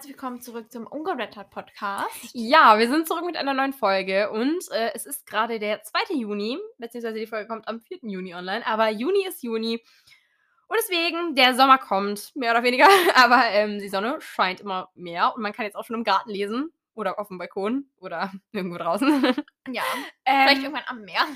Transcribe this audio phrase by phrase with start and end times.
[0.00, 2.30] herzlich willkommen zurück zum Ungerettert Podcast.
[2.32, 6.14] Ja, wir sind zurück mit einer neuen Folge und äh, es ist gerade der 2.
[6.14, 7.98] Juni, beziehungsweise die Folge kommt am 4.
[8.04, 9.84] Juni online, aber Juni ist Juni
[10.68, 15.34] und deswegen, der Sommer kommt, mehr oder weniger, aber ähm, die Sonne scheint immer mehr
[15.36, 18.78] und man kann jetzt auch schon im Garten lesen oder auf dem Balkon oder irgendwo
[18.78, 19.22] draußen.
[19.68, 19.82] Ja,
[20.24, 21.26] Ähm, vielleicht irgendwann am Meer.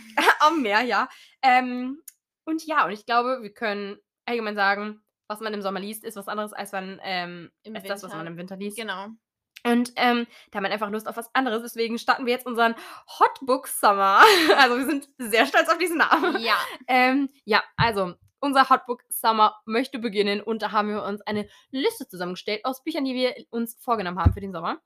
[0.41, 1.11] am Meer, ja.
[1.43, 2.01] Ähm,
[2.47, 6.17] und ja, und ich glaube, wir können allgemein sagen, was man im Sommer liest, ist
[6.17, 8.77] was anderes als, man, ähm, als das, was man im Winter liest.
[8.77, 9.09] Genau.
[9.67, 11.63] Und ähm, da hat man einfach Lust auf was anderes.
[11.63, 12.75] Deswegen starten wir jetzt unseren
[13.19, 14.23] Hotbook Summer.
[14.59, 16.39] Also wir sind sehr stolz auf diesen Namen.
[16.41, 16.57] Ja,
[16.87, 22.07] Ähm, ja, also unser Hotbook Summer möchte beginnen und da haben wir uns eine Liste
[22.07, 24.83] zusammengestellt aus Büchern, die wir uns vorgenommen haben für den Sommer.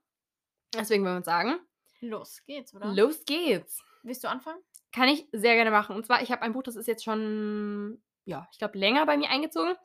[0.73, 1.59] Deswegen wollen wir uns sagen,
[1.99, 2.87] los geht's, oder?
[2.93, 3.83] los geht's.
[4.03, 4.61] Willst du anfangen?
[4.93, 5.95] Kann ich sehr gerne machen.
[5.95, 9.17] Und zwar, ich habe ein Buch, das ist jetzt schon, ja, ich glaube, länger bei
[9.17, 9.75] mir eingezogen.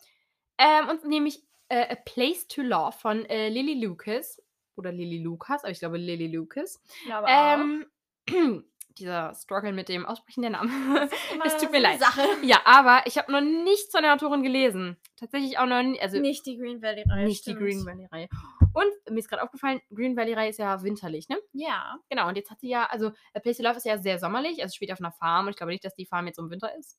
[0.58, 4.40] Ähm, und nämlich äh, A Place to Love von äh, Lily Lucas.
[4.76, 6.80] Oder Lily Lucas, aber ich glaube Lily Lucas.
[7.00, 7.86] Ich glaube Ähm,
[8.98, 11.08] dieser Struggle mit dem Aussprechen der Namen.
[11.44, 12.00] es tut mir leid.
[12.00, 12.22] Sache.
[12.42, 14.96] ja, aber ich habe noch nichts von der Autorin gelesen.
[15.16, 17.24] Tatsächlich auch noch nie, also Nicht die Green Valley Reihe.
[17.26, 17.58] nicht die stimmt.
[17.60, 18.28] Green Valley Reihe.
[18.72, 21.38] Und mir ist gerade aufgefallen, Green Valley Reihe ist ja winterlich, ne?
[21.52, 21.96] Ja.
[22.08, 24.62] Genau, und jetzt hat sie ja, also A Place to Love ist ja sehr sommerlich,
[24.62, 26.76] also spielt auf einer Farm und ich glaube nicht, dass die Farm jetzt im Winter
[26.76, 26.98] ist.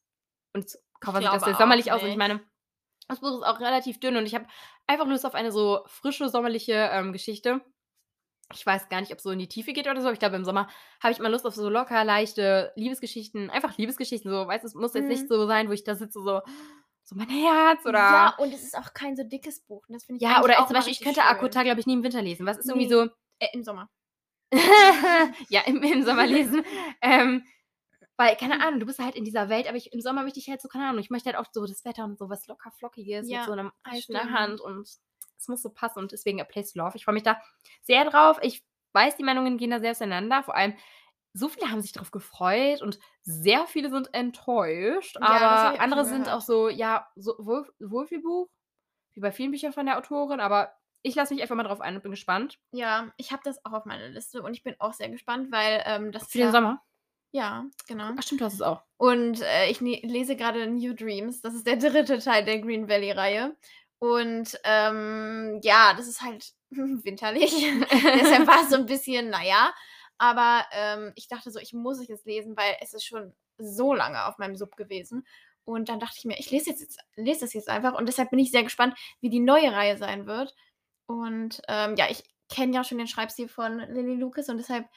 [0.53, 0.66] Und
[1.02, 2.17] Cover sieht das sehr sommerlich aus und ich nicht.
[2.17, 2.40] meine,
[3.08, 4.45] das Buch ist auch relativ dünn und ich habe
[4.88, 7.62] einfach Lust auf eine so frische, sommerliche ähm, Geschichte.
[8.53, 10.12] Ich weiß gar nicht, ob es so in die Tiefe geht oder so.
[10.12, 10.67] Ich glaube, im Sommer
[11.02, 13.50] habe ich mal Lust auf so locker, leichte Liebesgeschichten.
[13.50, 14.30] Einfach Liebesgeschichten.
[14.30, 15.09] So, weißt du, es muss jetzt Mhm.
[15.09, 16.42] nicht so sein, wo ich da sitze, so,
[17.03, 17.97] so mein Herz oder.
[17.97, 19.84] Ja, und es ist auch kein so dickes Buch.
[19.90, 21.30] Das finde ich Ja, oder auch zum Beispiel, ich könnte schön.
[21.30, 22.45] Akota, glaube ich, nie im Winter lesen.
[22.45, 22.94] Was ist irgendwie Nee.
[22.94, 23.09] so.
[23.40, 23.90] Äh, Im Sommer.
[25.50, 26.64] ja, im, im Sommer lesen.
[27.02, 27.44] ähm,
[28.17, 30.50] weil, keine Ahnung, du bist halt in dieser Welt, aber ich, im Sommer möchte ich
[30.50, 32.72] halt so, keine Ahnung, ich möchte halt auch so das Wetter und so was locker
[32.72, 34.31] flockiges Ja, mit so einem Eis in der.
[34.31, 34.88] Hand und
[35.38, 36.95] es muss so passen und deswegen A Place to Love.
[36.95, 37.40] Ich freue mich da
[37.81, 38.40] sehr drauf.
[38.41, 40.44] Ich weiß, die Meinungen gehen da sehr auseinander.
[40.44, 40.75] Vor allem,
[41.34, 45.17] so viele haben sich darauf gefreut und sehr viele sind enttäuscht.
[45.19, 48.47] Ja, aber andere sind auch so, ja, so Wohl Wohlfühlbuch,
[49.13, 51.95] wie bei vielen Büchern von der Autorin, aber ich lasse mich einfach mal drauf ein
[51.95, 52.57] und bin gespannt.
[52.72, 55.84] Ja, ich habe das auch auf meiner Liste und ich bin auch sehr gespannt, weil
[55.85, 56.81] ähm, das Für den ja, Sommer.
[57.35, 58.12] Ja, genau.
[58.18, 58.81] Ach stimmt, du hast es auch.
[58.96, 61.41] Und äh, ich ne lese gerade New Dreams.
[61.41, 63.57] Das ist der dritte Teil der Green Valley-Reihe.
[64.00, 67.51] Und ähm, ja, das ist halt winterlich.
[67.91, 69.73] Deshalb war es so ein bisschen, naja.
[70.18, 73.94] Aber ähm, ich dachte so, ich muss es jetzt lesen, weil es ist schon so
[73.94, 75.28] lange auf meinem Sub gewesen.
[75.66, 77.96] Und dann dachte ich mir, ich lese, jetzt, jetzt, lese das jetzt einfach.
[77.96, 80.56] Und deshalb bin ich sehr gespannt, wie die neue Reihe sein wird.
[81.06, 84.88] Und ähm, ja, ich kenne ja schon den Schreibstil von Lily Lucas und deshalb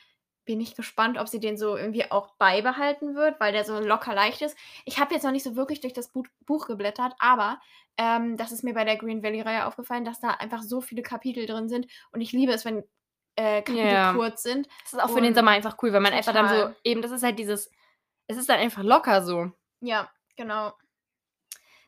[0.48, 4.14] bin ich gespannt, ob sie den so irgendwie auch beibehalten wird, weil der so locker
[4.14, 4.56] leicht ist.
[4.86, 7.60] Ich habe jetzt noch nicht so wirklich durch das Bu Buch geblättert, aber
[7.98, 11.44] ähm, das ist mir bei der Green Valley-Reihe aufgefallen, dass da einfach so viele Kapitel
[11.44, 11.86] drin sind.
[12.12, 12.82] Und ich liebe es, wenn
[13.36, 14.14] äh, Kapitel Ja.
[14.14, 14.66] kurz sind.
[14.84, 16.76] Das ist auch für den Und Sommer einfach cool, weil man einfach dann so, total.
[16.82, 17.70] eben, das ist halt dieses,
[18.26, 19.52] es ist dann einfach locker so.
[19.82, 20.72] Ja, genau.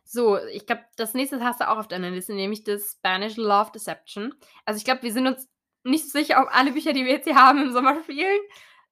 [0.04, 3.70] So, ich glaube, das nächste hast du auch auf deiner Liste, nämlich das Spanish Love
[3.72, 4.34] Deception.
[4.66, 5.48] Also ich glaube, wir sind uns
[5.84, 8.40] nicht sicher, ob alle Bücher, die wir jetzt hier haben, im Sommer spielen.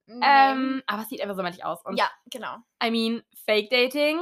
[0.06, 0.25] Nee.
[0.25, 1.84] Ähm, aber es sieht einfach sommerlich aus.
[1.84, 2.56] Und ja, genau.
[2.82, 4.21] I mean, Fake Dating,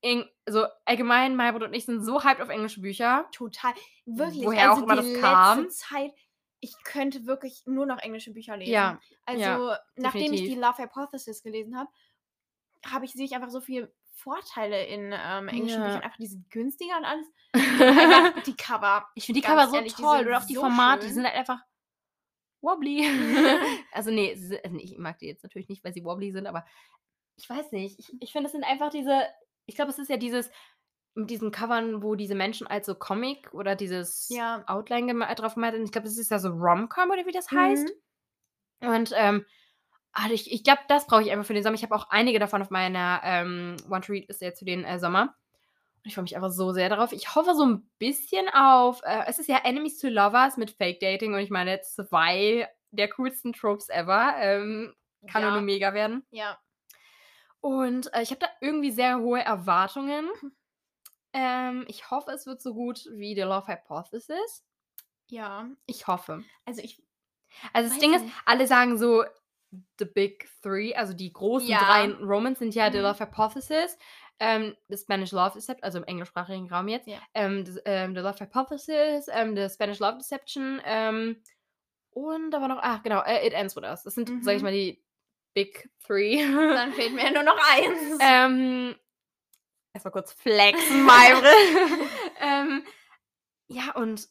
[0.00, 3.26] in, so allgemein, Maybrit und ich sind so hyped auf englische Bücher.
[3.32, 3.74] Total.
[4.04, 4.44] Wirklich.
[4.44, 5.62] Woher also auch immer die das kam.
[5.62, 6.12] letzte Zeit,
[6.60, 8.72] ich könnte wirklich nur noch englische Bücher lesen.
[8.72, 10.62] Ja, Also, ja, nachdem ich die definitiv.
[10.62, 11.90] Love Hypothesis gelesen habe,
[12.86, 15.86] habe ich, sehe ich einfach so viele Vorteile in ähm, englischen Ja.
[15.86, 16.02] Büchern.
[16.02, 17.26] Einfach, die sind günstiger und alles.
[18.46, 19.06] Die Cover.
[19.14, 20.26] Ich finde die Cover so ehrlich, die toll.
[20.26, 21.14] Oder auch die so Formate, die schön.
[21.14, 21.60] sind halt einfach
[22.66, 23.06] wobbly.
[23.92, 26.66] also nee, sind- also ich mag die jetzt natürlich nicht, weil sie wobbly sind, aber
[27.36, 27.98] ich weiß nicht.
[27.98, 29.22] Ich, ich finde, es sind einfach diese,
[29.66, 30.50] ich glaube, es ist ja dieses,
[31.14, 34.64] mit diesen Covern, wo diese Menschen als so Comic oder dieses Ja.
[34.66, 35.84] Outline gema- drauf gemalt sind.
[35.84, 37.58] Ich glaube, das ist ja so Rom-Com oder wie das Mhm.
[37.58, 37.92] heißt.
[38.80, 39.46] Und ähm,
[40.12, 41.74] also ich, ich glaube, das brauche ich einfach für den Sommer.
[41.76, 44.84] Ich habe auch einige davon auf meiner ähm, Want to Read ist jetzt für den
[44.84, 45.34] äh, Sommer.
[46.06, 47.12] Ich freue mich einfach so sehr darauf.
[47.12, 49.02] Ich hoffe so ein bisschen auf.
[49.02, 53.08] Äh, es ist ja Enemies to Lovers mit Fake Dating und ich meine zwei der
[53.10, 54.34] coolsten Tropes ever.
[54.38, 54.94] Ähm,
[55.26, 55.50] kann ja.
[55.50, 56.24] nur mega werden.
[56.30, 56.58] Ja.
[57.60, 60.28] Und äh, ich habe da irgendwie sehr hohe Erwartungen.
[61.32, 64.64] Ähm, ich hoffe, es wird so gut wie The Love Hypothesis.
[65.28, 65.68] Ja.
[65.86, 66.44] Ich hoffe.
[66.64, 67.02] Also ich.
[67.72, 68.34] Also das Ding ist, nicht.
[68.44, 69.24] alle sagen so,
[69.98, 71.80] the big three, also die großen Ja.
[71.80, 73.04] drei Romans sind ja The Mhm.
[73.04, 73.98] Love Hypothesis,
[74.40, 77.18] ähm, The Spanish Love Deception, also im englischsprachigen Raum jetzt, Ja.
[77.34, 81.42] ähm, das, ähm, The Love Hypothesis, ähm, The Spanish Love Deception, ähm,
[82.10, 84.02] und da war noch, ach genau, äh, It Ends With Us.
[84.02, 84.64] Das sind, sag ich Mhm.
[84.66, 85.02] mal, die
[85.54, 86.38] Big Three.
[86.42, 88.18] Dann fehlt mir nur noch eins.
[88.20, 88.94] ähm,
[89.92, 92.10] erstmal kurz flexen, Maybrit.
[92.40, 92.84] ähm,
[93.68, 94.28] ja, und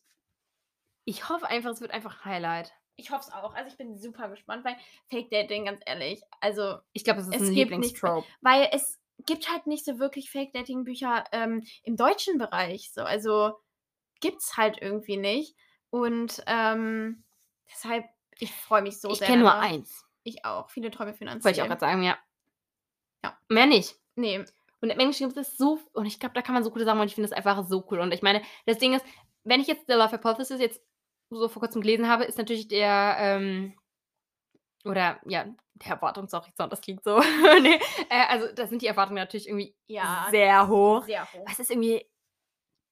[1.08, 2.74] Ich hoffe einfach, es wird einfach ein Highlight.
[2.96, 3.54] Ich hoffe es auch.
[3.54, 4.76] Also ich bin super gespannt, weil
[5.10, 8.26] Fake Dating, ganz ehrlich, also Ich glaube, es ist Es ein Lieblingstrope.
[8.42, 12.92] weil es gibt halt nicht so wirklich Fake Dating Bücher ähm, im deutschen Bereich.
[12.92, 13.54] So, also
[14.20, 15.56] gibt's halt irgendwie nicht.
[15.90, 17.24] Und ähm,
[17.72, 18.06] deshalb,
[18.40, 19.28] ich freue mich so Ich sehr.
[19.28, 20.06] kenne nur eins.
[20.24, 20.70] Ich auch.
[20.70, 21.44] Viele Träume finanzieren.
[21.44, 22.18] Wollte ich auch gerade sagen, ja.
[23.24, 23.38] Ja.
[23.50, 23.96] Mehr nicht.
[24.16, 24.44] Nee.
[24.82, 26.98] Und im Englischen gibt es so, und ich glaube, da kann man so coole Sachen
[26.98, 28.00] machen und ich finde das einfach so cool.
[28.00, 29.06] Und ich meine, das Ding ist,
[29.44, 30.82] wenn ich jetzt The Love Hypothesis jetzt
[31.30, 33.74] so vor kurzem gelesen habe, ist natürlich der, ähm,
[34.86, 35.46] oder ja,
[35.76, 37.20] der Erwartungshorizont, das klingt so.
[37.62, 37.80] nee,
[38.10, 40.28] äh, also da sind die Erwartungen natürlich irgendwie Ja.
[40.32, 41.06] sehr hoch.
[41.06, 41.44] Sehr hoch.
[41.48, 42.06] Was ist irgendwie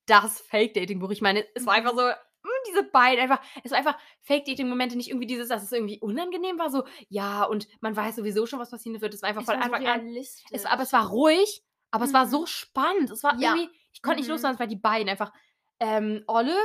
[0.05, 1.11] das Fake-Dating-Buch?
[1.11, 1.97] Ich meine, es war einfach Mhm.
[1.97, 5.99] so, mm, diese beiden, einfach, es war einfach Fake-Dating-Momente, nicht irgendwie dieses, dass es irgendwie
[5.99, 9.13] unangenehm war, so, ja, und man weiß sowieso schon, was passieren wird.
[9.13, 10.45] Es war einfach Es von war so an realistisch.
[10.51, 12.29] es, aber es war ruhig, aber es war Mhm.
[12.31, 13.11] so spannend.
[13.11, 13.55] Es war Ja.
[13.55, 14.33] irgendwie, ich konnte nicht Mhm.
[14.33, 15.31] loslassen, es waren die beiden einfach.
[15.79, 16.55] Ähm, Olive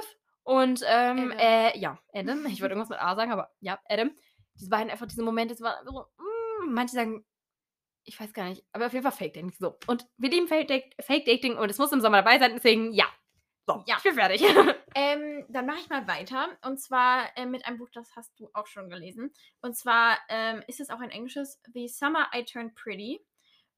[0.43, 1.39] und ähm, Adam.
[1.39, 2.47] äh, ja, Adam.
[2.47, 4.11] Ich wollte irgendwas mit A sagen, aber ja, Adam.
[4.59, 7.25] Diese beiden einfach diese Momente, es war so, mm, manche sagen,
[8.05, 9.53] ich weiß gar nicht, aber auf jeden Fall Fake Dating.
[9.59, 9.77] So.
[9.87, 12.93] Und wir lieben Fake, Date- Fake Dating und es muss im Sommer dabei sein, deswegen
[12.93, 13.07] ja.
[13.67, 13.97] So, Ja.
[13.99, 14.43] ich bin fertig.
[14.95, 16.49] Ähm, dann mache ich mal weiter.
[16.65, 19.33] Und zwar äh, mit einem Buch, das hast du auch schon gelesen.
[19.61, 23.21] Und zwar ähm, ist es auch ein englisches The Summer I Turned Pretty.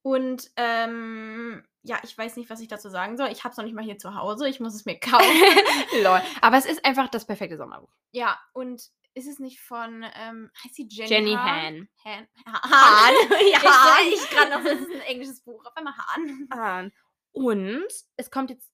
[0.02, 3.28] Und ähm, ja, ich weiß nicht, was ich dazu sagen soll.
[3.32, 4.48] Ich habe es noch nicht mal hier zu Hause.
[4.48, 5.26] Ich muss es mir kaufen.
[6.02, 6.22] Lol.
[6.40, 7.90] Aber es ist einfach das perfekte Sommerbuch.
[8.12, 8.82] ja, und
[9.20, 11.88] ist es nicht von, ähm, heißt sie Jenny, Jenny Hahn?
[12.04, 12.28] Han.
[12.44, 12.54] Han.
[12.62, 12.70] Hahn.
[12.70, 13.14] Hahn.
[13.52, 13.58] Ja.
[13.58, 15.64] Ich sag ich gerade noch, so, es ist ein englisches Buch.
[15.64, 16.48] Auf einmal Hahn.
[16.52, 16.92] Hahn.
[17.32, 17.86] Und
[18.16, 18.70] es kommt jetzt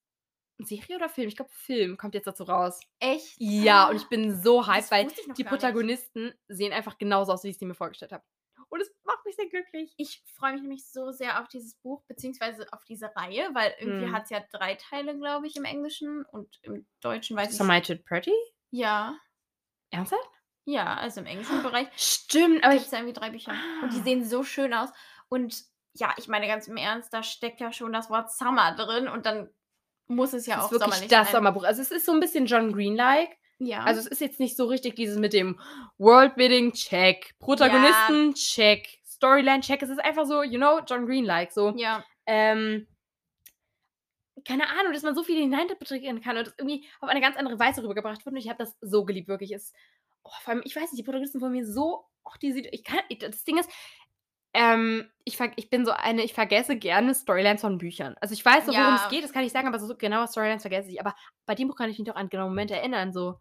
[0.59, 1.29] Serie oder Film?
[1.29, 2.81] Ich glaube, Film kommt jetzt dazu raus.
[2.99, 3.35] Echt?
[3.39, 5.47] Ja, und ich bin so hyped, Das weil die gar nicht.
[5.49, 8.25] Protagonisten sehen einfach genauso aus, wie ich sie mir vorgestellt habe.
[8.71, 9.93] Und es macht mich sehr glücklich.
[9.97, 14.07] Ich freue mich nämlich so sehr auf dieses Buch, beziehungsweise auf diese Reihe, weil irgendwie
[14.07, 14.13] Hm.
[14.13, 17.77] hat es ja drei Teile, glaube ich, im Englischen und im Deutschen weiß ich Some
[17.77, 18.33] I Too Pretty?
[18.71, 19.17] Ja,
[19.91, 20.29] Ernsthaft?
[20.67, 22.83] Ja, also im englischen Bereich Stimmt, aber ich.
[22.83, 23.53] es ja irgendwie drei Bücher.
[23.83, 24.03] Und die Ah.
[24.03, 24.91] sehen so schön aus.
[25.29, 25.63] Und
[25.95, 29.25] ja, ich meine ganz im Ernst, da steckt ja schon das Wort Summer drin und
[29.27, 29.49] dann
[30.09, 31.37] muss es ja Das auch wirklich sommerlich das sein.
[31.37, 31.65] Sommerbuch.
[31.65, 33.31] Also es ist so ein bisschen John Green-like.
[33.59, 33.85] Ja.
[33.85, 35.59] Also es ist jetzt nicht so richtig dieses mit dem
[35.99, 37.35] Worldbuilding, check.
[37.39, 38.87] Protagonisten, check.
[39.07, 39.81] Storyline, check.
[39.83, 41.51] Es ist einfach so, you know, John Green-like.
[41.53, 41.73] So.
[41.77, 42.05] ja.
[42.27, 42.87] ähm,
[44.45, 47.59] keine Ahnung, dass man so viel hineininterpretieren kann und es irgendwie auf eine ganz andere
[47.59, 48.33] Weise rübergebracht wird.
[48.35, 49.53] Und ich habe das so geliebt, wirklich.
[49.53, 49.73] Es,
[50.27, 52.85] oh, vor allem, ich weiß nicht, die Protagonisten von mir so, oh, die sieht, ich
[52.85, 53.71] kann, ich, das Ding ist,
[54.55, 58.17] ähm, ich, ich bin so eine, ich vergesse gerne Storylines von Büchern.
[58.21, 59.03] Also ich weiß so, worum Ja.
[59.05, 60.99] es geht, das kann ich sagen, aber so genaue Storylines vergesse ich.
[61.01, 61.15] Aber
[61.45, 63.13] bei dem Buch kann ich mich doch an genaue Momente erinnern.
[63.13, 63.39] So,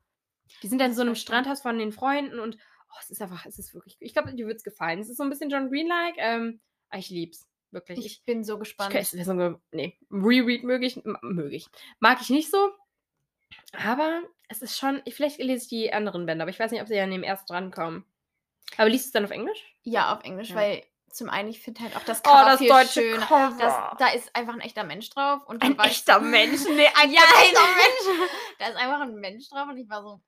[0.61, 1.15] die sind dann in so einem.
[1.15, 2.57] Strandhaus von den Freunden und
[2.91, 4.99] oh, es ist einfach, es ist wirklich, ich glaube, dir wird es gefallen.
[4.99, 6.15] Es ist so ein bisschen John Green-like.
[6.17, 6.59] Ähm,
[6.93, 7.47] ich lieb's.
[7.71, 8.05] Wirklich.
[8.05, 8.93] Ich bin so Ich gespannt.
[9.05, 11.67] so ein, nee, Reread möglich, m- möglich.
[11.99, 12.71] Mag ich nicht so.
[13.73, 16.81] Aber es ist schon, ich- vielleicht lese ich die anderen Bände, aber ich weiß nicht,
[16.81, 18.05] ob sie an dem erst drankommen.
[18.77, 19.59] Aber liest du es dann auf Englisch?
[19.83, 20.55] ja, auf Englisch, Ja.
[20.55, 23.25] weil zum einen, ich finde halt auch das Oh, Cover das viel deutsche schöner.
[23.25, 23.55] Cover.
[23.59, 25.43] Das, da ist einfach ein echter Mensch drauf.
[25.45, 26.61] Und Ein echter Mensch?
[26.69, 28.29] Nee, ein ja, echter Mensch.
[28.59, 30.19] Da ist einfach ein Mensch drauf und ich war so,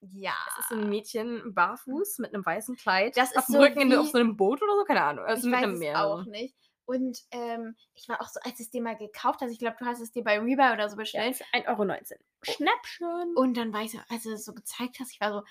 [0.00, 0.32] ja.
[0.48, 3.16] Das ist so ein Mädchen barfuß mit einem weißen Kleid.
[3.16, 5.02] Das auf ist dem so Rücken in, auf wie- so einem Boot oder so, keine
[5.02, 5.24] Ahnung.
[5.24, 6.04] Also ich mit weiß einem es Meer.
[6.04, 6.56] auch nicht.
[6.86, 9.76] Und ähm, ich war auch so, als ich es dir mal gekauft hast, ich glaube,
[9.78, 11.36] du hast es dir bei Rebuy oder so Ja, bestellt.
[11.36, 11.98] für 1,19 Euro.
[12.42, 13.34] Schnäppchen.
[13.36, 15.42] Und dann war ich so, als du es so gezeigt hast, ich war so,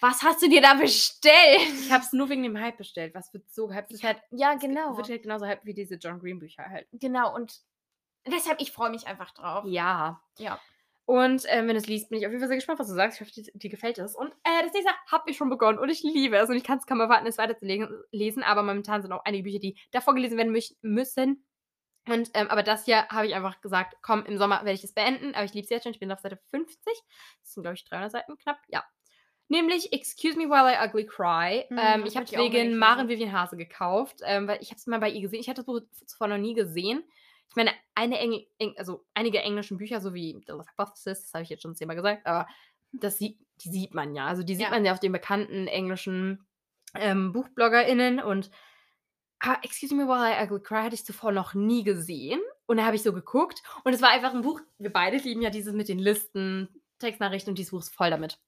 [0.00, 1.32] was hast du dir da bestellt?
[1.80, 3.14] Ich habe es nur wegen dem Hype bestellt.
[3.14, 3.90] Was wird so gehypt?
[3.92, 4.96] Es halt, Ja, es genau.
[4.96, 6.86] wird halt genauso hype wie diese John Green Bücher halt.
[6.92, 7.34] Genau.
[7.34, 7.60] Und
[8.26, 9.64] deshalb, ich freue mich einfach drauf.
[9.66, 10.20] Ja.
[10.38, 10.60] Ja.
[11.04, 12.94] Und ähm, wenn du es liest, bin ich auf jeden Fall sehr gespannt, was du
[12.94, 13.20] sagst.
[13.20, 14.14] Ich hoffe, dir, dir gefällt es.
[14.14, 16.48] Und äh, das nächste habe ich schon begonnen und ich liebe es.
[16.48, 17.88] Und ich kann es kaum erwarten, es weiterzulesen.
[18.12, 21.44] Lesen, aber momentan sind auch einige Bücher, die davor gelesen werden müssen.
[22.08, 24.94] Und, ähm, aber das hier habe ich einfach gesagt, komm, im Sommer werde ich es
[24.94, 25.34] beenden.
[25.34, 25.92] Aber ich liebe es jetzt schon.
[25.92, 26.78] Ich bin auf Seite 50.
[26.84, 28.58] Das sind, glaube ich, 300 Seiten knapp.
[28.68, 28.84] Ja.
[29.48, 31.64] Nämlich Excuse Me While I Ugly Cry.
[31.68, 33.08] Hm, ähm, ich habe es wegen Maren.
[33.08, 35.40] Vivian Hase gekauft, ähm, weil ich habe es mal bei ihr gesehen.
[35.40, 37.04] Ich hatte das Buch zuvor noch nie gesehen.
[37.52, 41.42] Ich meine, eine Engl Eng also einige englischen Bücher, so wie The Hypothesis, das habe
[41.44, 42.46] ich jetzt schon zehnmal gesagt, aber
[42.92, 44.26] das sieht, die sieht man ja.
[44.26, 44.70] Also die sieht Ja.
[44.70, 46.46] man ja auf den bekannten englischen
[46.94, 48.50] ähm, BuchbloggerInnen und
[49.40, 52.40] ah, Excuse Me While I Ugly Cry hatte ich zuvor noch nie gesehen.
[52.64, 55.42] Und da habe ich so geguckt und es war einfach ein Buch, wir beide lieben
[55.42, 56.68] ja dieses mit den Listen,
[57.00, 58.38] Textnachrichten und dieses Buch ist voll damit.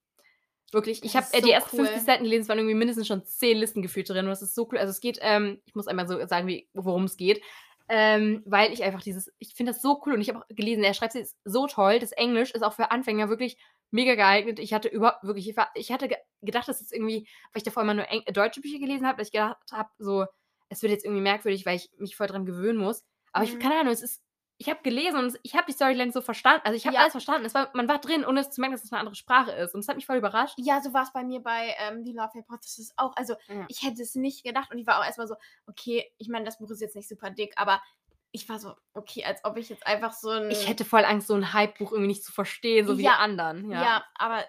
[0.72, 1.86] Wirklich, ich habe äh, die so ersten cool.
[1.86, 4.54] 50 Seiten gelesen, es waren irgendwie mindestens schon 10 Listen gefühlt drin und das ist
[4.54, 4.78] so cool.
[4.78, 7.42] Also es geht, ähm, ich muss einmal so sagen, worum es geht.
[7.88, 10.82] Ähm, weil ich einfach dieses, ich finde das so cool und ich habe auch gelesen,
[10.84, 11.98] er schreibt es so toll.
[11.98, 13.58] Das Englisch ist auch für Anfänger wirklich
[13.90, 14.58] mega geeignet.
[14.58, 17.62] Ich hatte über wirklich, ich, war, ich hatte ge gedacht, dass es irgendwie, weil ich
[17.62, 20.26] davor immer nur Eng deutsche Bücher gelesen habe, dass ich gedacht habe, so,
[20.70, 23.04] es wird jetzt irgendwie merkwürdig, weil ich mich voll dran gewöhnen muss.
[23.32, 23.58] Aber ich, Mhm.
[23.58, 24.22] keine Ahnung, es ist
[24.58, 26.62] ich habe gelesen und ich habe die Storyline so verstanden.
[26.64, 27.00] Also ich habe Ja.
[27.02, 27.44] alles verstanden.
[27.46, 29.74] Es war, man war drin, ohne es zu merken, dass es eine andere Sprache ist.
[29.74, 30.54] Und es hat mich voll überrascht.
[30.58, 33.16] Ja, so war es bei mir bei ähm, The Love Hypothesis auch.
[33.16, 33.66] Also Ja.
[33.68, 35.34] ich hätte es nicht gedacht und ich war auch erstmal so,
[35.66, 37.82] okay, ich meine, das Buch ist jetzt nicht super dick, aber
[38.30, 40.50] ich war so, okay, als ob ich jetzt einfach so ein.
[40.50, 43.12] Ich hätte voll Angst, so ein Hype-Buch irgendwie nicht zu verstehen, so wie Ja.
[43.12, 43.70] die anderen.
[43.70, 44.44] Ja, Ja, aber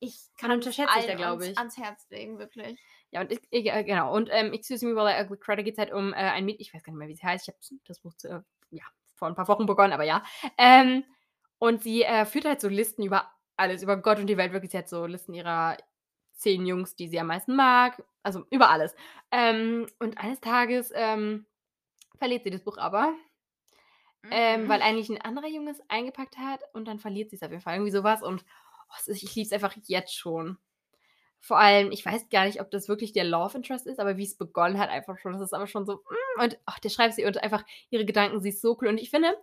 [0.00, 1.58] ich kann Man unterschätzt es ja, allen glaub ans, ich.
[1.58, 2.78] ans Herz legen, wirklich.
[3.12, 4.14] ja und ich, ich, äh, genau.
[4.14, 6.44] Und ähm, Excuse Me While I Ugly Cry, da geht es halt um äh, ein
[6.44, 7.48] Mädchen, ich weiß gar nicht mehr, wie sie heißt.
[7.48, 8.84] Ich habe das Buch zu, äh, ja,
[9.14, 10.22] vor ein paar Wochen begonnen, aber ja.
[10.58, 11.04] Ähm,
[11.58, 14.52] und sie äh, führt halt so Listen über alles, über Gott und die Welt.
[14.52, 15.76] Wirklich, sie hat so Listen ihrer
[16.34, 18.02] zehn Jungs, die sie am meisten mag.
[18.22, 18.94] Also über alles.
[19.30, 21.46] Ähm, und eines Tages ähm,
[22.18, 23.14] verliert sie das Buch aber.
[24.30, 24.68] Ähm, Mhm.
[24.68, 27.62] weil eigentlich ein anderer Junge es eingepackt hat und dann verliert sie es auf jeden
[27.62, 27.74] Fall.
[27.74, 28.22] Irgendwie sowas.
[28.22, 28.44] Und
[28.90, 30.58] oh, ich liebe es einfach jetzt schon.
[31.46, 34.24] Vor allem, ich weiß gar nicht, ob das wirklich der Love Interest ist, aber wie
[34.24, 35.32] es begonnen hat, einfach schon.
[35.34, 35.96] Das ist aber schon so.
[35.96, 38.88] mm, Und ach, der schreibt sie und einfach ihre Gedanken, sie ist so cool.
[38.88, 39.36] Und ich finde,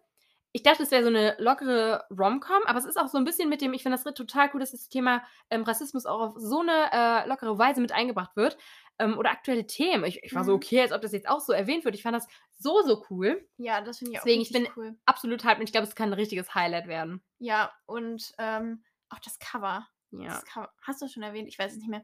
[0.51, 3.50] ich dachte, es wäre so eine lockere Rom-Com, aber es ist auch so ein bisschen
[3.50, 6.62] mit dem, ich finde das total cool, dass das Thema ähm, Rassismus auch auf so
[6.62, 8.58] eine äh, lockere Weise mit eingebracht wird.
[9.00, 10.03] Ähm, oder aktuelle Themen.
[10.03, 10.55] Ich, ich war so, Mhm.
[10.58, 11.96] okay, als ob das jetzt auch so erwähnt wird.
[11.96, 12.27] Ich fand das
[12.58, 13.48] so, so cool.
[13.58, 14.96] Ja, das finde ich auch Deswegen, ich bin cool.
[15.05, 17.24] absolut hyped und ich glaube, es kann ein richtiges Highlight werden.
[17.39, 19.88] Ja, und ähm, auch das Cover.
[20.12, 20.30] Ja.
[20.30, 20.72] Das Cover.
[20.82, 21.48] Hast du schon erwähnt?
[21.48, 22.03] Ich weiß es nicht mehr.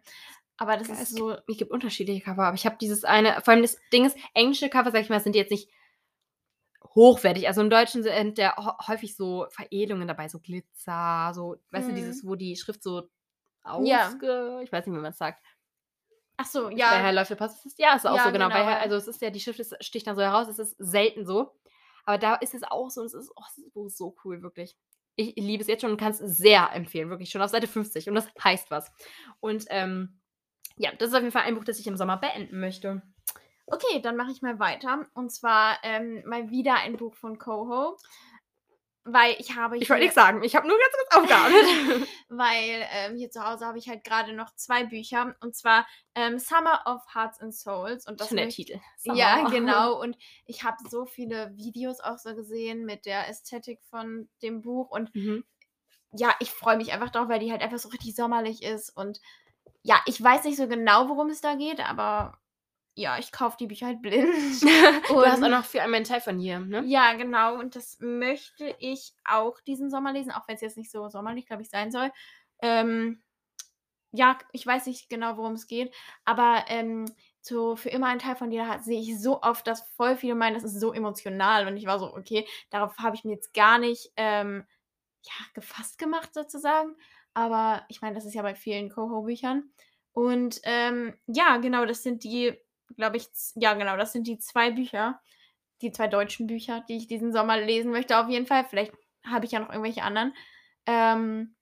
[0.57, 1.31] Aber das Es ist so.
[1.31, 4.69] Es gibt unterschiedliche Cover, aber ich habe dieses eine, vor allem das Ding ist, englische
[4.69, 5.69] Cover, sag ich mal, sind jetzt nicht
[6.95, 7.47] hochwertig.
[7.47, 11.91] Also im Deutschen sind ja hä- häufig so Veredelungen dabei, so Glitzer, so, weißt du,
[11.91, 11.95] Mhm.
[11.95, 13.09] dieses, wo die Schrift so
[13.83, 14.07] Ja.
[14.07, 14.61] ausge...
[14.63, 15.43] Ich weiß nicht, wie man es sagt.
[16.37, 16.91] Ach so, Bei ja.
[16.91, 17.75] Herr Läufe passt es.
[17.77, 18.47] Ja, ist auch Ja, so, genau.
[18.49, 18.81] Bei genau, Herr, ja.
[18.81, 21.53] also es ist ja, die Schrift ist, sticht dann so heraus, es ist selten so.
[22.05, 24.77] Aber da ist es auch so und es ist, oh, es ist so cool, wirklich.
[25.17, 28.07] Ich liebe es jetzt schon und kann es sehr empfehlen, wirklich schon auf Seite 50.
[28.07, 28.91] Und das heißt was.
[29.39, 30.19] Und ähm,
[30.77, 33.01] ja, das ist auf jeden Fall ein Buch, das ich im Sommer beenden möchte.
[33.65, 35.07] Okay, dann mache ich mal weiter.
[35.13, 37.97] Und zwar ähm, mal wieder ein Buch von Coho.
[39.09, 42.07] Weil ich habe Ich wollte nichts sagen, ich habe nur ganz kurz aufgeatmet.
[42.29, 45.35] weil ähm, hier zu Hause habe ich halt gerade noch zwei Bücher.
[45.41, 48.05] Und zwar ähm, Summer of Hearts and Souls.
[48.07, 48.79] Und das Schon der Titel.
[49.03, 49.49] Ja, Summer.
[49.51, 50.01] genau.
[50.01, 54.89] Und ich habe so viele Videos auch so gesehen mit der Ästhetik von dem Buch.
[54.89, 55.45] Und Mhm.
[56.11, 58.89] ja, ich freue mich einfach drauf, weil die halt einfach so richtig sommerlich ist.
[58.95, 59.19] Und
[59.83, 62.37] ja, ich weiß nicht so genau, worum es da geht, aber
[62.97, 64.27] ja, ich kaufe die Bücher halt blind.
[65.07, 66.83] du hast auch noch für einen Teil von hier, ne?
[66.85, 67.59] Ja, genau.
[67.59, 71.45] Und das möchte ich auch diesen Sommer lesen, auch wenn es jetzt nicht so sommerlich,
[71.45, 72.11] glaube ich, sein soll.
[72.59, 73.21] Ähm,
[74.11, 75.93] ja, ich weiß nicht genau, worum es geht,
[76.25, 77.05] aber ähm,
[77.39, 80.55] so für immer ein Teil von dir sehe ich so oft, dass voll viele meinen,
[80.55, 81.67] das ist so emotional.
[81.67, 84.65] Und ich war so, okay, darauf habe ich mir jetzt gar nicht ähm,
[85.21, 86.95] ja, gefasst gemacht, sozusagen.
[87.35, 89.71] Aber ich meine, das ist ja bei vielen Coho-Büchern.
[90.13, 92.57] Und ähm, ja, genau, das sind die,
[92.95, 95.19] glaube ich, ja, genau, das sind die zwei Bücher,
[95.81, 98.65] die zwei deutschen Bücher, die ich diesen Sommer lesen möchte, auf jeden Fall.
[98.65, 98.93] Vielleicht
[99.25, 100.33] habe ich ja noch irgendwelche anderen.
[100.85, 101.55] Ähm,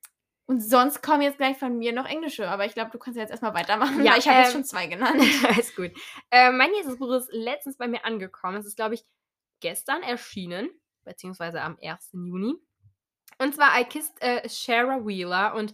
[0.47, 3.23] und sonst kommen jetzt gleich von mir noch englische, aber ich glaube, du kannst ja
[3.23, 5.21] jetzt erstmal weitermachen, Ja, ich habe jetzt ähm, schon zwei genannt.
[5.43, 5.91] Alles gut.
[6.29, 8.57] Äh, mein nächstes Buch ist letztens bei mir angekommen.
[8.57, 9.03] Es ist, glaube ich,
[9.59, 10.69] gestern erschienen,
[11.03, 12.11] beziehungsweise am 1.
[12.13, 12.53] Juni.
[13.39, 15.73] Und zwar I Kissed äh, Shara Wheeler und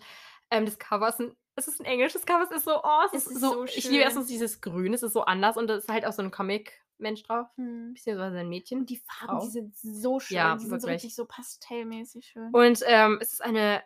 [0.50, 3.14] ähm, das Cover ist ein, es ist ein englisches Cover, es ist so, oh, es,
[3.14, 4.02] Es ist ist so, so ich liebe schön.
[4.04, 7.24] erstens dieses Grün, es ist so anders und da ist halt auch so ein Comic-Mensch
[7.24, 7.94] drauf, Hm.
[7.94, 8.80] beziehungsweise ein Mädchen.
[8.80, 9.46] Und die Farben, Frau.
[9.46, 10.38] die sind so schön.
[10.38, 12.50] Ja, die sind so richtig so pastellmäßig schön.
[12.54, 13.84] Und ähm, es ist eine,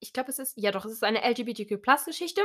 [0.00, 2.40] ich glaube, es ist, ja doch, es ist eine LGBTQ-Plus-Geschichte.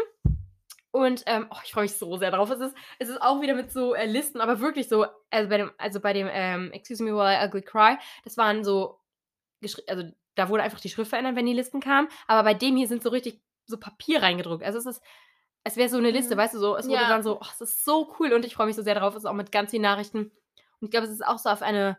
[0.91, 2.49] Und ähm, oh, ich freue mich so sehr drauf.
[2.49, 5.57] Es ist, es ist auch wieder mit so äh, Listen, aber wirklich so, also bei
[5.57, 8.99] dem, also bei dem ähm, Excuse Me While I Ugly Cry, das waren so,
[9.87, 10.03] also
[10.35, 12.07] da wurde einfach die Schrift verändert, wenn die Listen kamen.
[12.27, 14.63] Aber bei dem hier sind so richtig so Papier reingedruckt.
[14.63, 15.03] Also es ist,
[15.63, 16.39] es wäre so eine Liste, Mhm.
[16.39, 17.09] weißt du, so, es wurde Ja.
[17.09, 19.13] dann so, oh, es ist so cool und ich freue mich so sehr drauf.
[19.13, 20.19] Es ist auch mit ganz vielen Nachrichten.
[20.79, 21.97] Und ich glaube, es ist auch so auf eine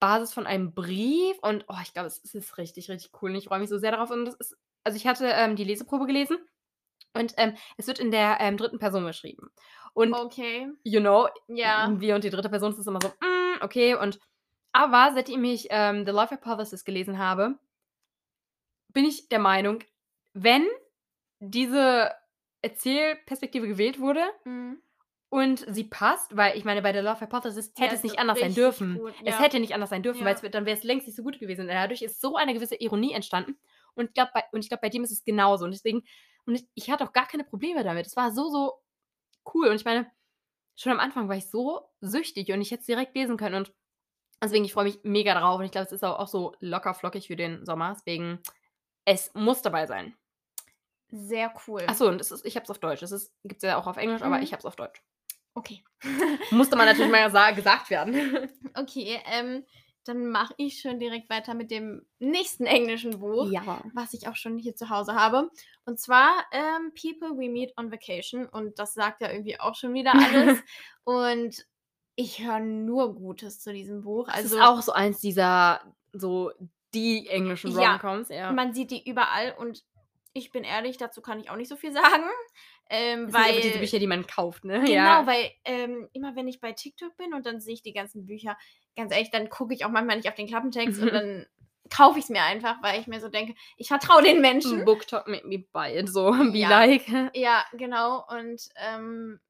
[0.00, 3.36] Basis von einem Brief und oh, ich glaube, es, es ist richtig, richtig cool und
[3.36, 4.10] ich freue mich so sehr darauf.
[4.10, 6.38] Und das ist, also ich hatte ähm, die Leseprobe gelesen
[7.14, 9.50] und ähm, es wird in der ähm, dritten Person geschrieben.
[9.94, 10.68] Und Okay.
[10.84, 11.92] you know, Ja.
[11.98, 13.94] wir und die dritte Person es ist immer so, mm, okay.
[13.94, 14.18] Und
[14.72, 17.58] aber seitdem ich ähm, The Love Hypothesis gelesen habe,
[18.88, 19.80] bin ich der Meinung,
[20.34, 20.66] wenn
[21.44, 22.12] diese
[22.62, 24.80] Erzählperspektive gewählt wurde Mhm.
[25.28, 28.38] und sie passt, weil ich meine, bei The Love Hypothesis Ja, hätte es nicht anders
[28.38, 28.98] sein dürfen.
[28.98, 29.40] gut, Es ja.
[29.40, 30.26] hätte nicht anders sein dürfen, Ja.
[30.26, 31.62] weil es, dann wäre es längst nicht so gut gewesen.
[31.62, 33.58] Und dadurch ist so eine gewisse Ironie entstanden.
[33.94, 35.64] Und ich glaube, bei, und ich glaub, bei dem ist es genauso.
[35.64, 36.04] Und deswegen,
[36.46, 38.06] und ich, ich hatte auch gar keine Probleme damit.
[38.06, 38.74] Es war so, so
[39.54, 39.68] cool.
[39.68, 40.10] Und ich meine,
[40.76, 43.56] schon am Anfang war ich so süchtig und ich hätte es direkt lesen können.
[43.56, 43.72] Und
[44.42, 45.58] deswegen, ich freue mich mega drauf.
[45.58, 47.94] Und ich glaube, es ist auch, auch so locker flockig für den Sommer.
[47.98, 48.38] Deswegen,
[49.04, 50.14] es muss dabei sein.
[51.12, 51.82] Sehr cool.
[51.86, 53.02] Achso, und ist, ich habe es auf Deutsch.
[53.02, 54.42] Es gibt es ja auch auf Englisch, aber Mhm.
[54.44, 55.02] ich habe es auf Deutsch.
[55.54, 55.84] Okay.
[56.50, 58.14] Musste man natürlich mal sa gesagt werden.
[58.74, 59.66] Okay, ähm,
[60.04, 63.82] dann mache ich schon direkt weiter mit dem nächsten englischen Buch, Ja.
[63.92, 65.50] was ich auch schon hier zu Hause habe.
[65.84, 68.46] Und zwar ähm, People We Meet on Vacation.
[68.48, 70.58] Und das sagt ja irgendwie auch schon wieder alles.
[71.04, 71.66] und
[72.16, 74.26] ich höre nur Gutes zu diesem Buch.
[74.28, 75.82] Das Also ist auch so eins dieser,
[76.14, 76.50] so
[76.94, 78.52] die englischen Ja, Romcoms, ja.
[78.52, 79.82] man sieht die überall und
[80.34, 82.24] ich bin ehrlich, dazu kann ich auch nicht so viel sagen.
[82.90, 84.80] Ähm, Das sind weil diese Bücher, die man kauft, ne?
[84.80, 85.26] Genau, ja.
[85.26, 88.56] weil ähm, immer wenn ich bei TikTok bin und dann sehe ich die ganzen Bücher,
[88.96, 91.46] ganz ehrlich, dann gucke ich auch manchmal nicht auf den Klappentext und dann
[91.90, 94.84] kaufe ich es mir einfach, weil ich mir so denke, ich vertraue den Menschen.
[94.84, 96.68] Book Talk made me buy it, so be Ja.
[96.68, 97.04] like.
[97.34, 98.24] Ja, genau.
[98.28, 99.40] Und ähm,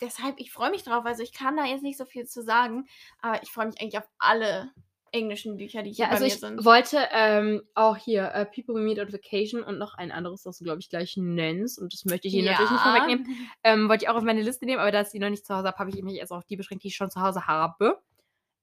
[0.00, 1.04] deshalb, ich freue mich drauf.
[1.06, 2.86] Also ich kann da jetzt nicht so viel zu sagen,
[3.20, 4.72] aber ich freue mich eigentlich auf alle
[5.12, 6.64] englischen Bücher, die hier Ja, bei also mir ich sind.
[6.64, 10.58] wollte ähm, auch hier äh, People We Meet on Vacation und noch ein anderes, das
[10.58, 11.78] du, glaube ich, gleich nennst.
[11.78, 13.26] Und das möchte ich hier natürlich nicht vorwegnehmen.
[13.64, 15.54] Ähm, wollte ich auch auf meine Liste nehmen, aber da ich die noch nicht zu
[15.54, 18.00] Hause habe, habe ich mich erst auf die beschränkt, die ich schon zu Hause habe.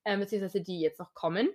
[0.05, 1.49] Ähm, beziehungsweise die jetzt noch kommen.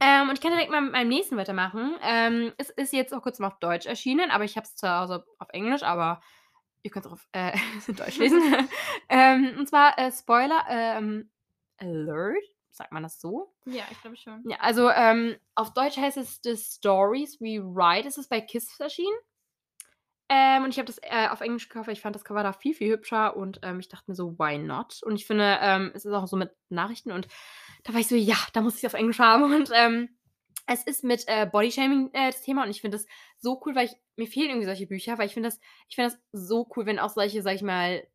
[0.00, 1.96] Ähm, und ich kann direkt mal mit meinem nächsten weitermachen.
[2.02, 4.88] Ähm, es ist jetzt auch kurz mal auf Deutsch erschienen, aber ich habe es zu
[4.88, 6.20] Hause auf Englisch, aber
[6.82, 7.52] ihr könnt es auch auf äh,
[7.92, 8.40] Deutsch lesen.
[9.08, 11.30] ähm, und zwar äh, Spoiler ähm,
[11.78, 12.36] Alert,
[12.78, 13.52] sagt man das so?
[13.66, 14.42] Ja, ich glaube schon.
[14.48, 18.08] Ja, also ähm, auf Deutsch heißt es The Stories We Write.
[18.08, 19.16] Es ist bei KISS erschienen.
[20.30, 22.52] Ähm, und ich habe das äh, auf Englisch gekauft, weil ich fand das Cover da
[22.52, 25.00] viel, viel hübscher und ähm, ich dachte mir so, why not?
[25.02, 27.28] Und ich finde, ähm, es ist auch so mit Nachrichten und
[27.84, 29.44] da war ich so, ja, da muss ich es auf Englisch haben.
[29.54, 30.10] Und ähm,
[30.66, 33.06] es ist mit äh, Bodyshaming äh, das Thema und ich finde das
[33.38, 35.58] so cool, weil ich, mir fehlen irgendwie solche Bücher, weil ich finde das,
[35.88, 38.06] ich finde das so cool, wenn auch solche, sag ich mal,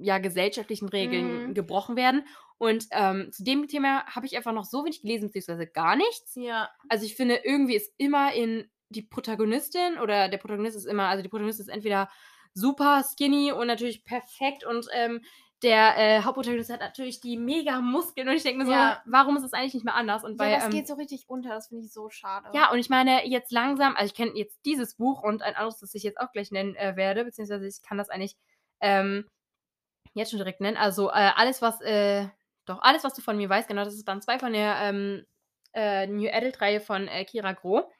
[0.00, 1.54] ja, gesellschaftlichen Regeln Mhm.
[1.54, 2.26] gebrochen werden.
[2.62, 6.36] Und ähm, zu dem Thema habe ich einfach noch so wenig gelesen, beziehungsweise gar nichts.
[6.36, 6.70] Ja.
[6.88, 11.24] Also ich finde, irgendwie ist immer in die Protagonistin oder der Protagonist ist immer, also
[11.24, 12.08] die Protagonistin ist entweder
[12.54, 15.22] super skinny und natürlich perfekt und ähm,
[15.64, 19.02] der äh, Hauptprotagonist hat natürlich die mega Muskeln und ich denke mir so, Ja.
[19.06, 20.22] warum ist es eigentlich nicht mehr anders?
[20.22, 22.48] Und bei, ja, das ähm, geht so richtig unter, das finde ich so schade.
[22.54, 25.80] ja, und ich meine, jetzt langsam, also ich kenne jetzt dieses Buch und ein anderes,
[25.80, 28.36] das ich jetzt auch gleich nennen äh, werde, beziehungsweise ich kann das eigentlich
[28.80, 29.26] ähm,
[30.14, 30.76] jetzt schon direkt nennen.
[30.76, 32.28] Also äh, alles, was, äh,
[32.64, 35.26] doch, alles, was du von mir weißt, genau, das ist Band 2 von der ähm,
[35.74, 37.90] äh, New Adult-Reihe von äh, Kira Groh.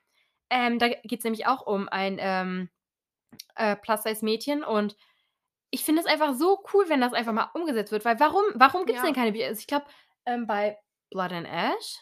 [0.50, 2.70] Ähm, da geht es nämlich auch um ein ähm,
[3.56, 4.96] äh, Plus-Size-Mädchen und
[5.70, 8.84] ich finde es einfach so cool, wenn das einfach mal umgesetzt wird, weil warum, warum
[8.84, 9.06] gibt es Ja.
[9.06, 9.46] denn keine Bücher?
[9.46, 9.86] Also ich glaube,
[10.26, 10.78] ähm, bei
[11.10, 11.98] Blood and Ash.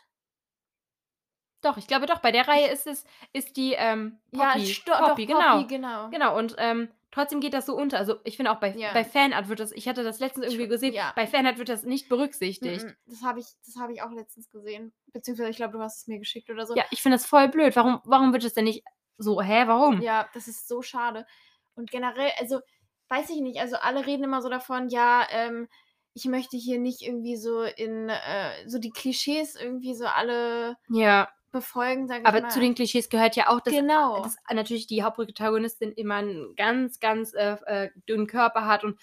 [1.62, 4.66] Doch, ich glaube doch, bei der Reihe ist es, ist die ähm, ja, Poppy.
[4.66, 5.52] sto- Poppy, doch, genau.
[5.58, 6.08] Poppy, genau.
[6.10, 7.98] Genau, und ähm, trotzdem geht das so unter.
[7.98, 8.92] Also ich finde auch bei, Ja.
[8.92, 11.12] bei Fanart wird das, ich hatte das letztens irgendwie gesehen, ja.
[11.16, 12.86] bei Fanart wird das nicht berücksichtigt.
[13.06, 14.92] Das habe ich, das habe ich auch letztens gesehen.
[15.12, 16.76] Beziehungsweise ich glaube, du hast es mir geschickt oder so.
[16.76, 17.74] Ja, ich finde das voll blöd.
[17.76, 18.84] Warum, warum wird es denn nicht
[19.18, 20.00] so, hä, warum?
[20.00, 21.26] Ja, das ist so schade.
[21.74, 22.60] Und generell, also,
[23.08, 25.68] weiß ich nicht, also alle reden immer so davon, ja, ähm,
[26.14, 31.28] ich möchte hier nicht irgendwie so in, äh, so die Klischees irgendwie so alle Ja,
[31.50, 32.50] befolgen, sag ich aber mal.
[32.50, 34.22] zu den Klischees gehört ja auch, dass, genau.
[34.22, 39.00] dass natürlich die Hauptprotagonistin immer einen ganz, ganz äh, äh, dünnen Körper hat und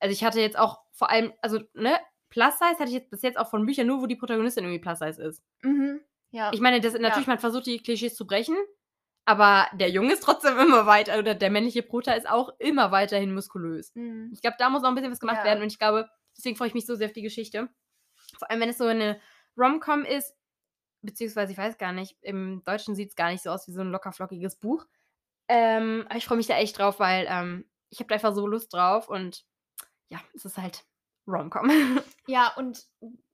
[0.00, 1.98] also ich hatte jetzt auch vor allem, also, ne,
[2.30, 5.22] Plus-Size hatte ich jetzt bis jetzt auch von Büchern nur, wo die Protagonistin irgendwie Plus-Size
[5.22, 5.42] ist.
[5.62, 6.00] mhm.
[6.30, 6.50] Ja.
[6.52, 8.56] Ich meine, das, natürlich, man versucht die Klischees zu brechen,
[9.24, 13.32] aber der Junge ist trotzdem immer weiter, oder der männliche Prota ist auch immer weiterhin
[13.32, 13.94] muskulös.
[13.94, 14.30] mhm.
[14.32, 15.44] Ich glaube, da muss noch ein bisschen was gemacht Ja.
[15.44, 17.68] werden und ich glaube, deswegen freue ich mich so sehr auf die Geschichte.
[18.38, 19.20] Vor allem, wenn es so eine
[19.56, 20.34] Rom-Com ist,
[21.04, 23.80] beziehungsweise ich weiß gar nicht, im Deutschen sieht es gar nicht so aus wie so
[23.80, 24.86] ein lockerflockiges Buch.
[25.48, 28.46] Ähm, aber ich freue mich da echt drauf, weil ähm, ich habe da einfach so
[28.46, 29.44] Lust drauf und
[30.08, 30.84] ja, es ist halt
[31.26, 31.70] Rom-Com.
[32.26, 32.86] Ja, und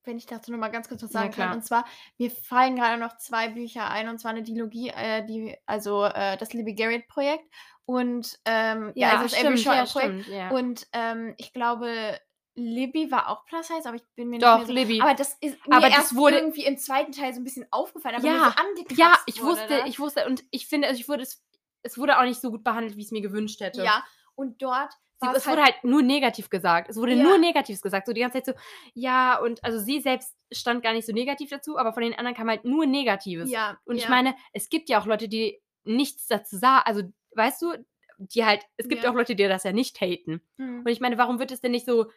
[0.05, 1.85] wenn ich dazu noch mal ganz kurz was sagen kann, und zwar,
[2.19, 6.37] mir fallen gerade noch zwei Bücher ein, und zwar eine Dilogie, äh, die, also äh,
[6.37, 7.45] das Libby Garrett-Projekt
[7.85, 10.29] und ähm, ja, also das Avery Shore-Projekt.
[10.29, 10.51] ja.
[10.51, 12.19] Und ähm, ich glaube,
[12.55, 14.89] Libby war auch Plus Size, aber ich bin mir Doch, nicht mehr so.
[14.89, 15.01] Libby.
[15.01, 17.67] Aber das ist mir Aber das erst wurde- irgendwie im zweiten Teil so ein bisschen
[17.71, 18.55] aufgefallen, aber Ja,
[18.89, 19.83] so Ja, ich wurde, wusste, ne?
[19.89, 21.43] ich wusste, und ich finde, also ich wurde es,
[21.83, 23.83] es wurde auch nicht so gut behandelt, wie ich es mir gewünscht hätte.
[23.85, 26.89] Ja, und dort Sie, war es wurde halt nur negativ gesagt.
[26.89, 27.23] Es wurde Ja.
[27.23, 28.07] nur Negatives gesagt.
[28.07, 28.63] So die ganze Zeit so,
[28.95, 32.35] ja, und also sie selbst stand gar nicht so negativ dazu, aber von den anderen
[32.37, 33.51] kam halt nur Negatives.
[33.51, 34.03] ja, Und ja.
[34.05, 36.83] ich meine, es gibt ja auch Leute, die nichts dazu sagen.
[36.87, 37.03] Also,
[37.37, 37.75] weißt du,
[38.19, 39.11] die halt, es gibt Ja.
[39.11, 40.41] auch Leute, die das ja nicht haten.
[40.59, 40.81] Hm.
[40.81, 42.11] Und ich meine, warum wird es denn nicht so,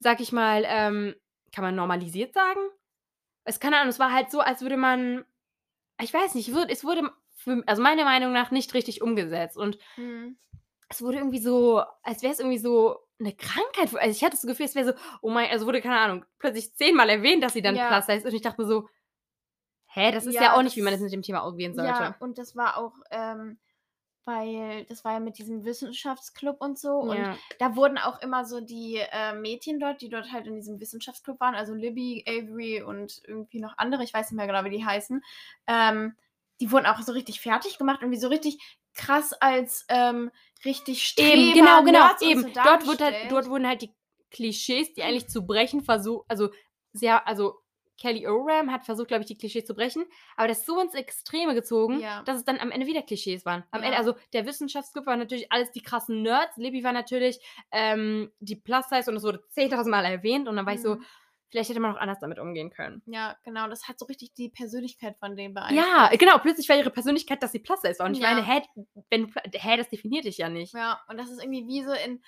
[0.00, 1.14] sag ich mal, ähm,
[1.52, 2.60] kann man normalisiert sagen?
[3.44, 5.24] Es keine Ahnung, es war halt so, als würde man,
[6.00, 9.56] ich weiß nicht, es wurde, es wurde für, also meiner Meinung nach nicht richtig umgesetzt.
[9.56, 10.36] Und Hm.
[10.88, 13.94] es wurde irgendwie so, als wäre es irgendwie so eine Krankheit.
[13.96, 16.74] Also ich hatte das Gefühl, es wäre so, oh mein, also wurde, keine Ahnung, plötzlich
[16.74, 17.88] zehnmal erwähnt, dass sie dann Ja.
[17.88, 18.26] Plus heißt.
[18.26, 18.88] Und ich dachte mir so,
[19.86, 21.90] hä, das ist ja, Ja, auch nicht, wie man das mit dem Thema umgehen sollte.
[22.02, 23.58] Ja, und das war auch, ähm,
[24.26, 26.98] weil das war ja mit diesem Wissenschaftsclub und so.
[26.98, 27.38] Und Ja.
[27.58, 31.40] da wurden auch immer so die äh, Mädchen dort, die dort halt in diesem Wissenschaftsclub
[31.40, 34.84] waren, also Libby, Avery und irgendwie noch andere, ich weiß nicht mehr genau, wie die
[34.84, 35.22] heißen,
[35.66, 36.16] ähm,
[36.60, 38.58] die wurden auch so richtig fertig gemacht, irgendwie so richtig
[38.94, 40.30] krass als ähm,
[40.64, 42.42] richtig Streber, Eben, genau, genau, Nerds und eben.
[42.42, 43.94] So dort, wird halt, dort wurden halt die
[44.30, 46.50] Klischees, die eigentlich zu brechen versucht, also
[46.92, 47.60] sehr, also
[47.98, 50.04] Kelly Oram hat versucht, glaube ich, die Klischees zu brechen,
[50.36, 52.22] aber das so ins Extreme gezogen, Ja.
[52.24, 53.64] dass es dann am Ende wieder Klischees waren.
[53.70, 53.86] Am Ja.
[53.86, 57.38] Ende, also der Wissenschaftsclub war natürlich alles die krassen Nerds, Libby war natürlich
[57.72, 61.04] ähm, die Plus-Size und es wurde 10.000 Mal erwähnt und dann war ich so, Mhm.
[61.48, 63.02] vielleicht hätte man auch anders damit umgehen können.
[63.06, 65.88] Ja, genau, das hat so richtig die Persönlichkeit von denen beeinflusst.
[65.88, 68.30] Ja, genau, plötzlich war ihre Persönlichkeit, dass sie Plus-Size war und ich Ja.
[68.34, 68.62] meine, hä,
[69.10, 70.74] wenn du, hä, das definiert dich ja nicht.
[70.74, 72.22] Ja, und das ist irgendwie wie so in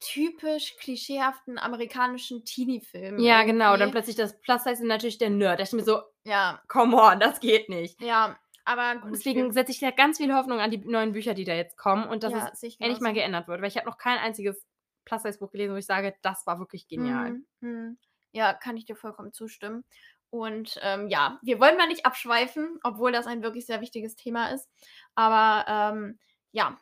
[0.00, 3.20] typisch klischeehaften amerikanischen Teenie-Filmen.
[3.20, 3.72] Ja, genau.
[3.72, 3.92] Dann irgendwie.
[3.92, 5.60] plötzlich das Plus-Size ist natürlich der Nerd.
[5.60, 8.00] Da dachte ich mir so, Ja, come on, das geht nicht.
[8.00, 11.34] ja, aber Und gut, deswegen setze ich da ganz viel Hoffnung an die neuen Bücher,
[11.34, 13.60] die da jetzt kommen und dass ja, es endlich mal geändert wird.
[13.60, 14.66] Weil ich habe noch kein einziges
[15.04, 17.32] Plus-Size-Buch gelesen, wo ich sage, das war wirklich genial.
[17.32, 17.98] Mhm, mhm.
[18.32, 19.84] Ja, kann ich dir vollkommen zustimmen.
[20.30, 24.50] Und ähm, ja, wir wollen mal nicht abschweifen, obwohl das ein wirklich sehr wichtiges Thema
[24.52, 24.68] ist.
[25.16, 26.18] Aber ähm,
[26.52, 26.80] ja,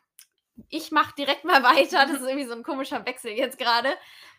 [0.69, 2.05] ich mache direkt mal weiter.
[2.05, 3.89] Das ist irgendwie so ein komischer Wechsel jetzt gerade.